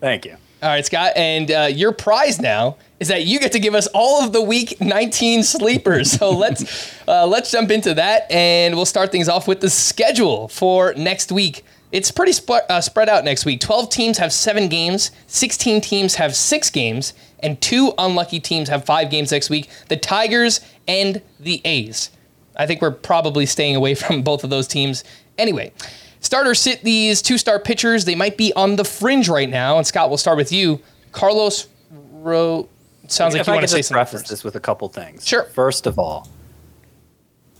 [0.00, 0.36] Thank you.
[0.60, 3.86] All right, Scott, and uh, your prize now is that you get to give us
[3.94, 6.10] all of the week 19 sleepers.
[6.10, 10.48] So let's uh, let's jump into that, and we'll start things off with the schedule
[10.48, 11.64] for next week.
[11.92, 13.60] It's pretty sp- uh, spread out next week.
[13.60, 18.84] 12 teams have seven games, 16 teams have six games, and two unlucky teams have
[18.84, 19.70] five games next week.
[19.88, 22.10] The Tigers and the A's.
[22.58, 25.04] I think we're probably staying away from both of those teams
[25.38, 25.72] anyway.
[26.20, 28.04] Starter sit these two start pitchers.
[28.04, 29.78] They might be on the fringe right now.
[29.78, 30.80] And Scott, we'll start with you.
[31.12, 31.68] Carlos
[32.10, 32.68] Ro.
[33.06, 34.30] Sounds like you I want to say something preface first.
[34.30, 35.26] this with a couple things.
[35.26, 35.44] Sure.
[35.44, 36.28] First of all,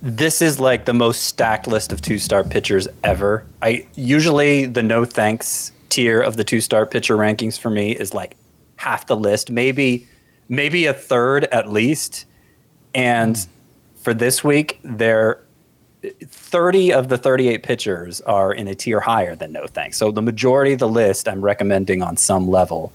[0.02, 3.44] this is like the most stacked list of two-start pitchers ever.
[3.62, 8.36] I usually the no thanks tier of the two-start pitcher rankings for me is like
[8.76, 10.06] half the list, maybe
[10.48, 12.26] maybe a third at least.
[12.94, 13.46] And
[14.00, 15.44] for this week, there
[16.02, 19.96] 30 of the 38 pitchers are in a tier higher than no thanks.
[19.96, 22.92] So the majority of the list I'm recommending on some level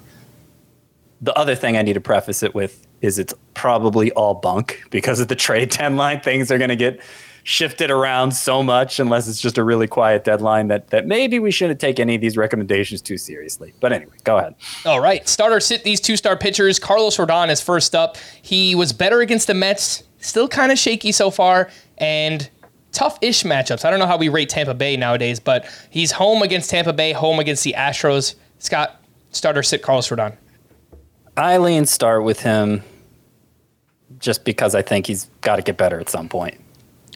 [1.24, 5.22] the other thing I need to preface it with is it's probably all bunk because
[5.22, 6.20] of the trade deadline.
[6.20, 7.02] Things are going to get
[7.46, 11.52] shifted around so much unless it's just a really quiet deadline that, that maybe we
[11.52, 13.74] shouldn't take any of these recommendations too seriously.
[13.80, 14.56] But anyway, go ahead.
[14.86, 15.28] All right.
[15.28, 16.78] Starter sit these two start pitchers.
[16.78, 18.18] Carlos Rodon is first up.
[18.42, 22.50] He was better against the Mets, still kind of shaky so far, and
[22.92, 23.86] tough ish matchups.
[23.86, 27.12] I don't know how we rate Tampa Bay nowadays, but he's home against Tampa Bay,
[27.12, 28.36] home against the Astros.
[28.60, 29.02] Scott,
[29.32, 30.36] starter sit Carlos Rodon.
[31.38, 32.84] Eileen start with him
[34.20, 36.60] just because I think he's got to get better at some point.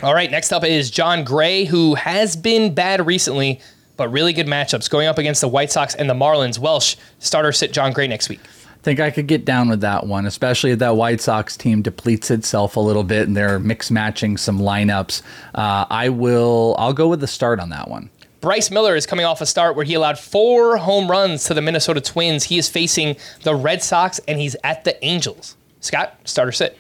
[0.03, 3.59] All right, next up is Jon Gray, who has been bad recently,
[3.95, 6.59] but really good matchups going up against the White Sox and the Marlins.
[6.59, 8.39] Welsh, starter sit Jon Gray next week.
[8.87, 12.31] Think I could get down with that one, especially if that White Sox team depletes
[12.31, 15.23] itself a little bit and they're mix matching some lineups.
[15.53, 16.73] Uh, I will.
[16.79, 18.09] I'll go with the start on that one.
[18.39, 21.61] Bryce Miller is coming off a start where he allowed four home runs to the
[21.61, 22.45] Minnesota Twins.
[22.45, 25.57] He is facing the Red Sox and he's at the Angels.
[25.81, 26.77] Scott, starter sit.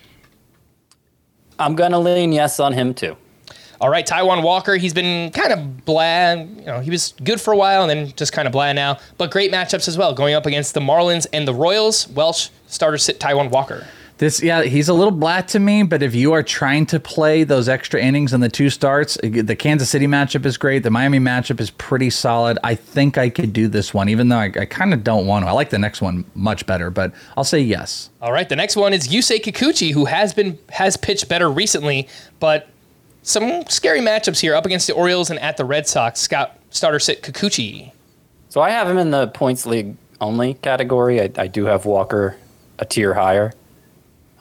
[1.59, 3.17] I'm going to lean yes on him too.
[3.79, 6.57] All right, Taijuan Walker, he's been kind of bland.
[6.59, 8.97] You know, he was good for a while and then just kind of bland now.
[9.17, 12.07] But great matchups as well, going up against the Marlins and the Royals.
[12.09, 13.85] Welsh, starter sit Taijuan Walker.
[14.17, 17.43] This, yeah, he's a little blat to me, but if you are trying to play
[17.43, 20.81] those extra innings and the two starts, the Kansas City matchup is great.
[20.81, 22.57] The Miami matchup is pretty solid.
[22.63, 25.45] I think I could do this one, even though I, I kind of don't want
[25.45, 25.49] to.
[25.49, 28.09] I like the next one much better, but I'll say yes.
[28.19, 32.07] All right, the next one is Yusei Kikuchi, who has been has pitched better recently,
[32.39, 32.69] but
[33.27, 36.19] some scary matchups here up against the Orioles and at the Red Sox.
[36.21, 37.91] Scott starter sit Kikuchi.
[38.47, 41.21] So I have him in the points league only category.
[41.21, 42.37] I, I do have Walker
[42.79, 43.53] a tier higher,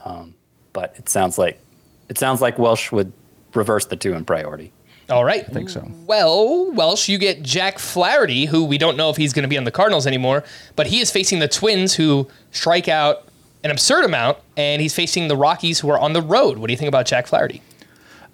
[0.04, 0.34] um,
[0.72, 1.60] but it sounds like
[2.08, 3.12] it sounds like Welsh would
[3.54, 4.72] reverse the two in priority.
[5.10, 5.44] All right.
[5.48, 5.88] I think so.
[6.06, 9.58] Well, Welsh, you get Jack Flaherty, who we don't know if he's going to be
[9.58, 13.28] on the Cardinals anymore, but he is facing the Twins, who strike out
[13.64, 16.58] an absurd amount, and he's facing the Rockies, who are on the road.
[16.58, 17.62] What do you think about Jack Flaherty?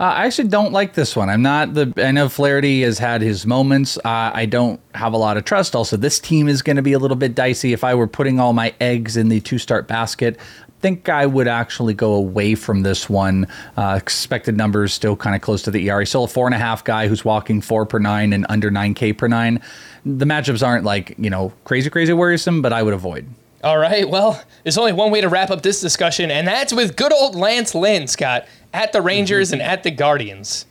[0.03, 1.31] Uh, I actually don't like this one.
[1.31, 1.93] I'm not the.
[1.97, 3.97] I know Flaherty has had his moments.
[3.99, 5.77] Uh, I don't have a lot of trust.
[5.77, 7.73] Also, this team is going to be a little bit dicey.
[7.73, 11.25] If I were putting all my eggs in the two start basket, I think I
[11.25, 13.47] would actually go away from this one.
[13.77, 16.05] Uh, expected numbers still kind of close to the ERA.
[16.05, 18.95] Still a four and a half guy who's walking four per nine and under nine
[18.95, 19.63] K per nine.
[20.05, 23.29] The matchups aren't like you know crazy crazy worrisome, but I would avoid.
[23.63, 24.09] All right.
[24.09, 27.37] Well, there's only one way to wrap up this discussion, and that's with good old
[27.37, 30.67] Lance Lynn, Scott, at the Rangers and at the Guardians.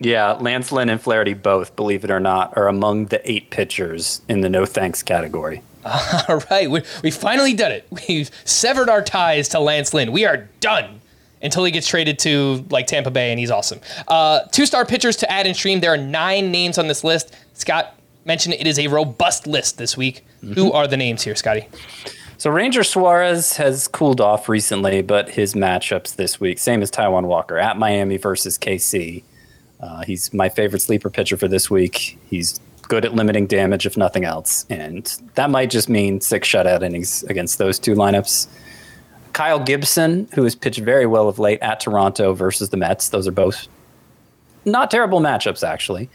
[0.00, 4.20] Yeah, Lance Lynn and Flaherty both, believe it or not, are among the eight pitchers
[4.28, 5.62] in the no thanks category.
[6.28, 6.70] All right.
[6.70, 7.86] We, we finally done it.
[8.08, 10.12] We've severed our ties to Lance Lynn.
[10.12, 11.00] We are done
[11.42, 13.80] until he gets traded to like Tampa Bay, and he's awesome.
[14.08, 15.80] Uh, Two start pitchers to add and stream.
[15.80, 17.34] There are nine names on this list.
[17.52, 17.94] Scott
[18.24, 20.24] mentioned it is a robust list this week.
[20.54, 21.68] Who are the names here, Scotty?
[22.44, 27.24] So Ranger Suarez has cooled off recently, but his matchups this week, same as Taijuan
[27.24, 29.22] Walker at Miami versus KC.
[29.80, 32.18] Uh, he's my favorite sleeper pitcher for this week.
[32.26, 36.82] He's good at limiting damage, if nothing else, and that might just mean six shutout
[36.82, 38.46] innings against those two lineups.
[39.32, 43.08] Kyle Gibson, who has pitched very well of late at Toronto versus the Mets.
[43.08, 43.68] Those are both
[44.66, 46.10] not terrible matchups, actually.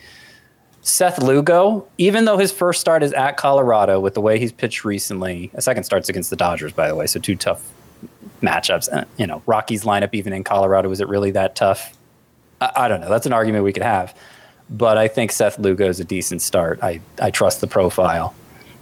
[0.81, 4.85] Seth Lugo, even though his first start is at Colorado with the way he's pitched
[4.85, 7.71] recently, a second start's against the Dodgers, by the way, so two tough
[8.41, 8.91] matchups.
[8.91, 11.97] Uh, you know, Rockies lineup, even in Colorado, is it really that tough?
[12.61, 13.09] I, I don't know.
[13.09, 14.15] That's an argument we could have.
[14.69, 16.79] But I think Seth Lugo is a decent start.
[16.81, 18.35] I, I trust the profile.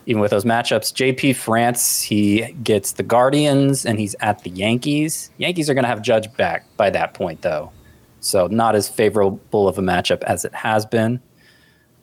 [0.05, 5.29] Even with those matchups, JP France, he gets the Guardians and he's at the Yankees.
[5.37, 7.71] Yankees are going to have Judge back by that point, though.
[8.19, 11.21] So not as favorable of a matchup as it has been.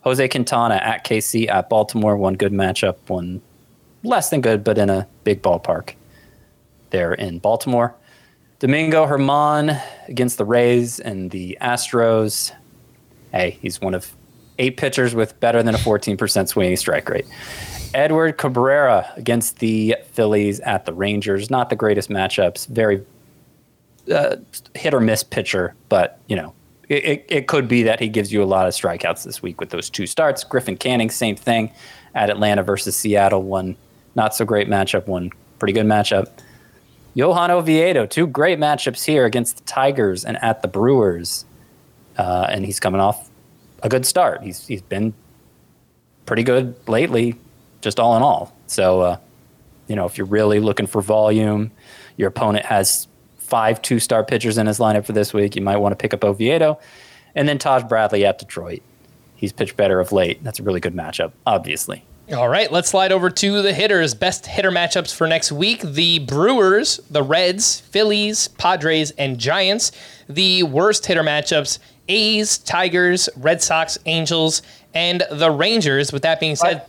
[0.05, 3.41] Jose Quintana at KC at Baltimore, one good matchup, one
[4.03, 5.95] less than good, but in a big ballpark
[6.91, 7.95] there in Baltimore.
[8.59, 9.77] Domingo German
[10.07, 12.51] against the Rays and the Astros.
[13.31, 14.15] Hey, he's one of
[14.59, 17.25] eight pitchers with better than a 14% swinging strike rate.
[17.95, 21.49] Edward Cabrera against the Phillies at the Rangers.
[21.49, 22.67] Not the greatest matchups.
[22.67, 23.03] Very
[24.13, 24.35] uh,
[24.75, 26.53] hit or miss pitcher, but you know,
[26.89, 29.69] it, it, could be that he gives you a lot of strikeouts this week with
[29.69, 30.43] those two starts.
[30.43, 31.71] Griffin Canning, same thing
[32.13, 33.43] at Atlanta versus Seattle.
[33.43, 33.75] One
[34.15, 36.29] not so great matchup, one pretty good matchup.
[37.13, 41.45] Johan Oviedo, two great matchups here against the Tigers and at the Brewers.
[42.17, 43.29] Uh, and he's coming off
[43.83, 44.41] a good start.
[44.43, 45.13] He's he's been
[46.25, 47.35] pretty good lately,
[47.81, 48.55] just all in all.
[48.67, 49.17] So, uh,
[49.87, 51.71] you know, if you're really looking for volume,
[52.17, 53.07] your opponent has
[53.45, 55.55] five two start pitchers in his lineup for this week.
[55.55, 56.79] You might want to pick up Oviedo.
[57.35, 58.81] And then Taj Bradley at Detroit.
[59.35, 60.43] He's pitched better of late.
[60.43, 62.05] That's a really good matchup, obviously.
[62.33, 64.15] All right, let's slide over to the hitters.
[64.15, 69.91] Best hitter matchups for next week the Brewers, the Reds, Phillies, Padres, and Giants.
[70.27, 71.77] The worst hitter matchups
[72.07, 76.11] A's, Tigers, Red Sox, Angels, and the Rangers.
[76.11, 76.85] With that being said,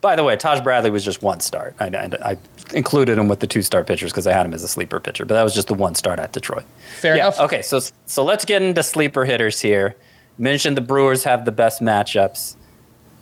[0.00, 1.74] By the way, Taj Bradley was just one start.
[1.80, 2.38] I, I, I
[2.72, 5.24] included him with the two start pitchers because I had him as a sleeper pitcher,
[5.24, 6.64] but that was just the one start at Detroit.
[7.00, 7.24] fair yeah.
[7.26, 7.40] enough.
[7.40, 7.62] Okay.
[7.62, 9.96] So so let's get into sleeper hitters here.
[10.38, 12.56] Mentioned the Brewers have the best matchups.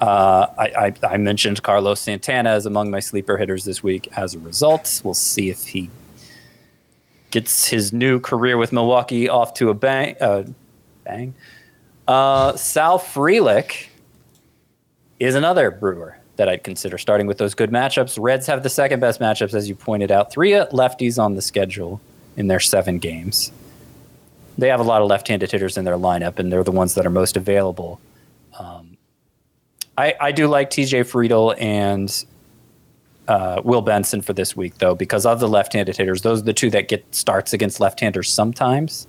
[0.00, 4.08] Uh, I, I, I mentioned Carlos Santana as among my sleeper hitters this week.
[4.16, 5.88] As a result, we'll see if he
[7.30, 10.16] gets his new career with Milwaukee off to a bang.
[10.20, 10.44] Uh,
[11.04, 11.34] bang.
[12.06, 13.88] Uh, Sal Frelick
[15.18, 18.18] is another Brewer that I'd consider starting with those good matchups.
[18.20, 20.30] Reds have the second best matchups, as you pointed out.
[20.30, 22.00] Three lefties on the schedule
[22.36, 23.52] in their seven games.
[24.58, 27.06] They have a lot of left-handed hitters in their lineup, and they're the ones that
[27.06, 28.00] are most available.
[28.58, 28.96] Um,
[29.98, 31.02] I, I do like T.J.
[31.02, 32.24] Friedl and
[33.28, 36.22] uh, Will Benson for this week, though, because of the left-handed hitters.
[36.22, 39.06] Those are the two that get starts against left-handers sometimes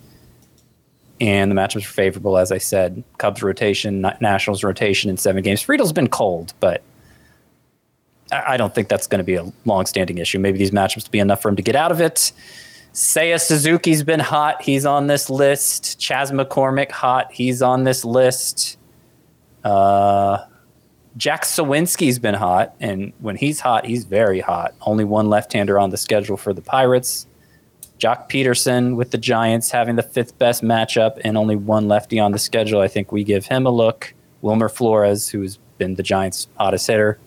[1.20, 3.04] and the matchups are favorable, as I said.
[3.18, 5.62] Cubs rotation, Nationals rotation in seven games.
[5.62, 6.84] Friedl's been cold, but
[8.32, 10.40] I don't think that's going to be a long-standing issue.
[10.40, 12.32] Maybe these matchups will be enough for him to get out of it.
[12.94, 14.62] Seiya Suzuki's been hot.
[14.62, 16.00] He's on this list.
[16.00, 17.32] Chas McCormick hot.
[17.32, 18.78] He's on this list.
[19.64, 20.46] Uh,
[21.16, 24.76] Jack Suwinski's been hot, and when he's hot, he's very hot.
[24.82, 27.28] Only one left-hander on the schedule for the Pirates.
[28.00, 32.32] Joc Pederson with the Giants having the fifth best matchup and only one lefty on
[32.32, 32.82] the schedule.
[32.82, 34.14] I think we give him a look.
[34.42, 37.18] Wilmer Flores, who's been the Giants' hottest hitter.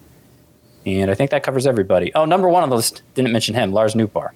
[0.86, 2.12] And I think that covers everybody.
[2.14, 4.30] Oh, number one on the list, didn't mention him, Lars Nootbaar,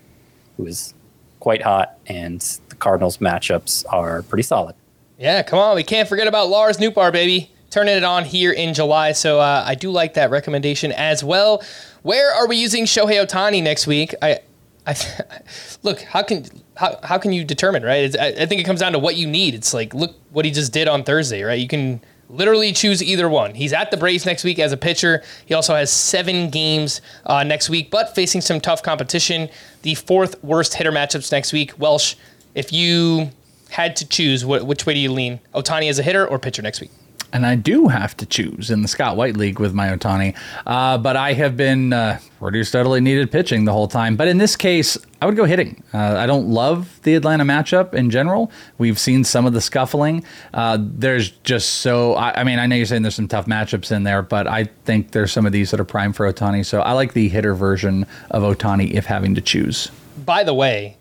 [0.56, 0.94] who is
[1.40, 4.74] quite hot, and the Cardinals' matchups are pretty solid.
[5.18, 5.76] Yeah, come on.
[5.76, 7.50] We can't forget about Lars Nootbaar, baby.
[7.70, 9.12] Turning it on here in July.
[9.12, 11.62] So uh, I do like that recommendation as well.
[12.02, 14.14] Where are we using Shohei Ohtani next week?
[14.22, 14.40] I,
[14.86, 14.96] I
[15.82, 16.02] look.
[16.02, 18.14] How can how, how can you determine right?
[18.18, 19.54] I, I think it comes down to what you need.
[19.54, 21.58] It's like look what he just did on Thursday, right?
[21.58, 22.00] You can
[22.34, 23.54] literally choose either one.
[23.54, 25.22] He's at the Braves next week as a pitcher.
[25.46, 29.48] He also has seven games uh, next week, but facing some tough competition.
[29.82, 31.72] The fourth worst hitter matchups next week.
[31.78, 32.16] Welsh,
[32.54, 33.30] if you
[33.70, 35.40] had to choose, wh- which way do you lean?
[35.54, 36.90] Ohtani as a hitter or pitcher next week?
[37.34, 40.36] And I do have to choose in the Scott White League with my Ohtani.
[40.64, 44.14] Uh, but I have been uh, pretty steadily needed pitching the whole time.
[44.14, 45.82] But in this case, I would go hitting.
[45.92, 48.52] Uh, I don't love the Atlanta matchup in general.
[48.78, 50.24] We've seen some of the scuffling.
[50.52, 53.90] Uh, there's just so, I, I mean, I know you're saying there's some tough matchups
[53.90, 56.64] in there, but I think there's some of these that are prime for Ohtani.
[56.64, 59.90] So I like the hitter version of Ohtani if having to choose.
[60.24, 60.98] By the way,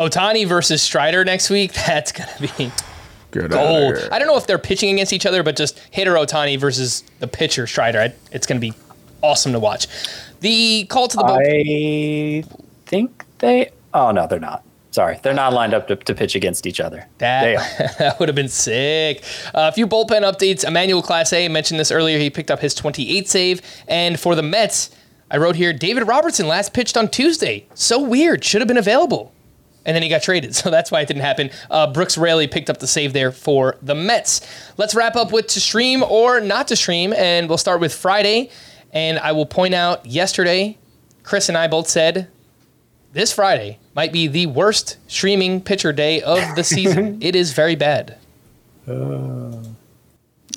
[0.00, 2.72] Ohtani versus Strider next week, that's going to be
[3.40, 4.08] Good gold.
[4.10, 7.26] I don't know if they're pitching against each other, but just hitter Ohtani versus the
[7.28, 8.12] pitcher Strider.
[8.32, 8.74] It's going to be
[9.22, 9.86] awesome to watch.
[10.40, 12.44] The call to the bullpen.
[12.44, 13.70] I think they.
[13.94, 14.62] Oh no, they're not.
[14.90, 17.06] Sorry, they're not lined up to, to pitch against each other.
[17.18, 19.22] That, that would have been sick.
[19.48, 20.64] Uh, a few bullpen updates.
[20.64, 22.18] Emmanuel Clase A mentioned this earlier.
[22.18, 23.60] He picked up his 28 save.
[23.88, 24.90] And for the Mets,
[25.30, 27.66] I wrote here David Robertson last pitched on Tuesday.
[27.74, 28.42] So weird.
[28.42, 29.34] Should have been available.
[29.86, 30.54] And then he got traded.
[30.66, 31.50] So that's why it didn't happen.
[31.70, 34.40] Uh, Brooks Raley picked up the save there for the Mets.
[34.76, 37.12] Let's wrap up with to stream or not to stream.
[37.12, 38.50] And we'll start with Friday.
[38.92, 40.76] And I will point out yesterday,
[41.22, 42.28] Chris and I both said
[43.12, 47.18] this Friday might be the worst streaming pitcher day of the season.
[47.22, 48.18] it is very bad.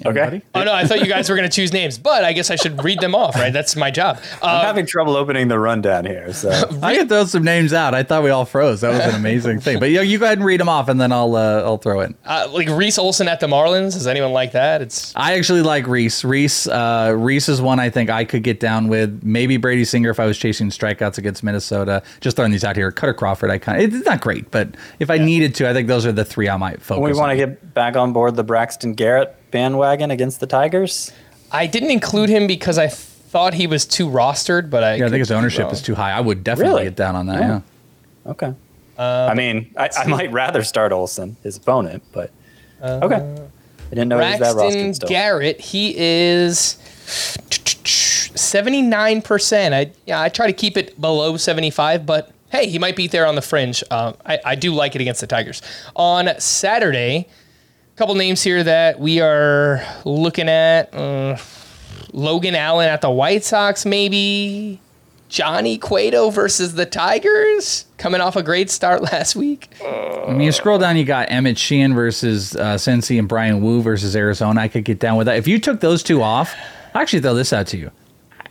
[0.06, 0.41] Okay.
[0.56, 2.56] Oh no, I thought you guys were going to choose names, but I guess I
[2.56, 3.52] should read them off, right?
[3.52, 4.20] That's my job.
[4.41, 6.32] I'm Uh, having trouble opening the rundown here.
[6.34, 6.50] So
[6.82, 7.93] I could throw some names out.
[7.93, 8.82] I thought we all froze.
[8.82, 9.80] That was an amazing thing.
[9.80, 12.02] But you, you go ahead and read them off, and then I'll uh, I'll throw
[12.02, 12.16] in.
[12.26, 13.93] uh, like Reese Olson at the Marlins.
[13.93, 14.82] Does anyone like that?
[14.82, 16.24] It's I actually like Reese.
[16.24, 19.22] Reese, uh, Reese is one I think I could get down with.
[19.24, 22.04] Maybe Brady Singer if I was chasing strikeouts against Minnesota.
[22.22, 22.91] Just throwing these out here.
[22.91, 24.70] Kutter Crawford, I kind of it's not great, but
[25.00, 26.97] if I needed to, I think those are the three I might focus.
[27.00, 27.04] On.
[27.04, 31.12] We want to get back on board the Braxton Garrett bandwagon against the Tigers.
[31.52, 35.10] I didn't include him because I thought he was too rostered, but I Yeah, I
[35.10, 35.72] think his ownership wrong.
[35.72, 36.12] is too high.
[36.12, 36.84] I would definitely Really?
[36.86, 37.39] get down on that.
[37.39, 37.62] Yeah.
[38.26, 38.32] Yeah.
[38.32, 38.54] Okay.
[38.97, 42.32] I mean, I, I might rather start Olson, his opponent, but
[42.84, 43.16] okay.
[43.16, 45.10] I didn't know he was that Braxton rostered still.
[45.10, 45.62] Garrett.
[45.62, 46.78] He is
[47.86, 49.74] seventy nine percent.
[49.74, 53.08] I yeah, I try to keep it below seventy five, but hey, he might be
[53.08, 53.84] there on the fringe.
[53.89, 55.62] Uh, I, I do like it against the Tigers
[55.95, 57.28] on Saturday.
[58.00, 60.93] Couple names here that we are looking at.
[60.93, 61.36] Uh,
[62.14, 64.80] Logan Allen at the White Sox, maybe.
[65.28, 69.68] Johnny Cueto versus the Tigers, coming off a great start last week.
[69.86, 73.82] I mean, you scroll down, you got Emmett Sheehan versus uh, Cincy and Bryan Woo
[73.82, 74.62] versus Arizona.
[74.62, 75.36] I could get down with that.
[75.36, 76.56] If you took those two off,
[76.95, 77.91] I'll actually throw this out to you.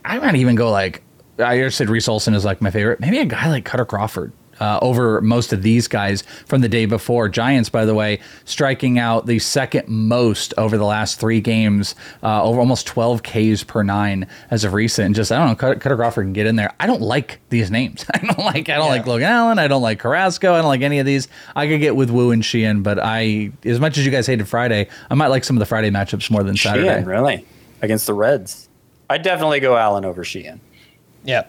[0.05, 1.03] I might even go like
[1.39, 3.01] I just said Reese Olson is like my favorite.
[3.01, 4.31] Maybe a guy like Kutter Crawford
[4.61, 7.29] uh, over most of these guys from the day before.
[7.29, 12.43] Giants, by the way, striking out the second most over the last three games, uh,
[12.43, 15.07] over almost 12 Ks per nine as of recent.
[15.07, 16.73] And just I don't know, Kutter, Kutter Crawford can get in there.
[16.81, 18.05] I don't like these names.
[18.15, 19.59] I don't like I don't like Logan Allen.
[19.59, 20.53] I don't like Carrasco.
[20.53, 21.29] I don't like any of these.
[21.55, 24.49] I could get with Woo and Sheehan, but I as much as you guys hated
[24.49, 26.89] Friday, I might like some of the Friday matchups more than Saturday.
[26.89, 27.47] Sheehan, really?
[27.83, 28.69] Against the Reds.
[29.11, 30.61] I'd definitely go Allen over Sheehan.
[31.25, 31.47] Yeah.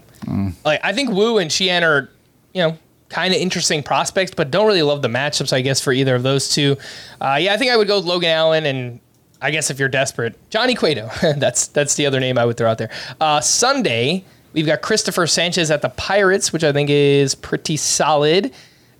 [0.66, 2.10] Like I think Woo and Sheehan are,
[2.54, 2.78] you know,
[3.10, 6.24] kind of interesting prospects, but don't really love the matchups, I guess, for either of
[6.24, 6.78] those two.
[7.20, 9.00] Uh, yeah, I think I would go with Logan Allen and
[9.42, 11.10] I guess if you're desperate, Johnny Cueto.
[11.38, 12.92] that's that's the other name I would throw out there.
[13.20, 14.24] Uh, Sunday,
[14.54, 18.52] we've got Christopher Sanchez at the Pirates, which I think is pretty solid.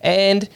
[0.02, 0.48] And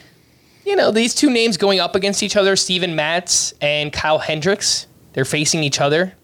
[0.64, 4.86] you know, these two names going up against each other, Steven Matz and Kyle Hendricks,
[5.12, 6.14] they're facing each other.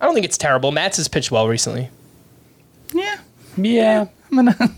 [0.00, 0.72] I don't think it's terrible.
[0.72, 1.88] Matz has pitched well recently.
[2.92, 3.18] Yeah,
[3.56, 4.06] Yeah.
[4.30, 4.74] I'm gonna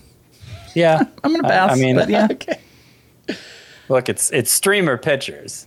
[0.75, 1.03] Yeah.
[1.25, 1.73] I'm gonna pass.
[1.73, 2.29] I mean, but yeah.
[2.31, 2.61] Okay.
[3.89, 5.67] Look, it's it's streamer pitchers.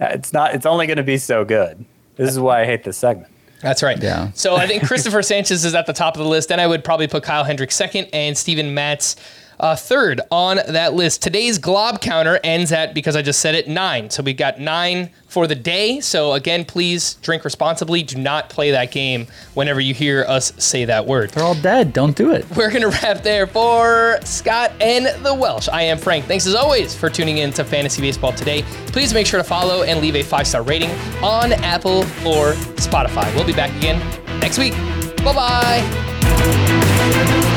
[0.00, 0.54] Uh, It's not.
[0.54, 1.84] It's only going to be so good.
[2.16, 3.30] This is why I hate this segment.
[3.60, 4.02] That's right.
[4.02, 4.30] Yeah.
[4.32, 6.48] So I think Christopher Sanchez is at the top of the list.
[6.48, 9.16] Then I would probably put Kyle Hendricks second and Steven Matz
[9.60, 13.68] Uh, third on that list, today's glob counter ends at, because I just said it,
[13.68, 14.08] nine.
[14.08, 16.00] So we got nine for the day.
[16.00, 18.02] So again, please drink responsibly.
[18.02, 21.28] Do not play that game whenever you hear us say that word.
[21.30, 21.92] They're all dead.
[21.92, 22.46] Don't do it.
[22.56, 25.68] We're going to wrap there for Scott and the Welsh.
[25.68, 26.24] I am Frank.
[26.24, 28.62] Thanks as always for tuning in to Fantasy Baseball today.
[28.86, 30.90] Please make sure to follow and leave a five star rating
[31.22, 33.32] on Apple or Spotify.
[33.34, 33.98] We'll be back again
[34.40, 34.72] next week.
[35.22, 37.56] Bye bye.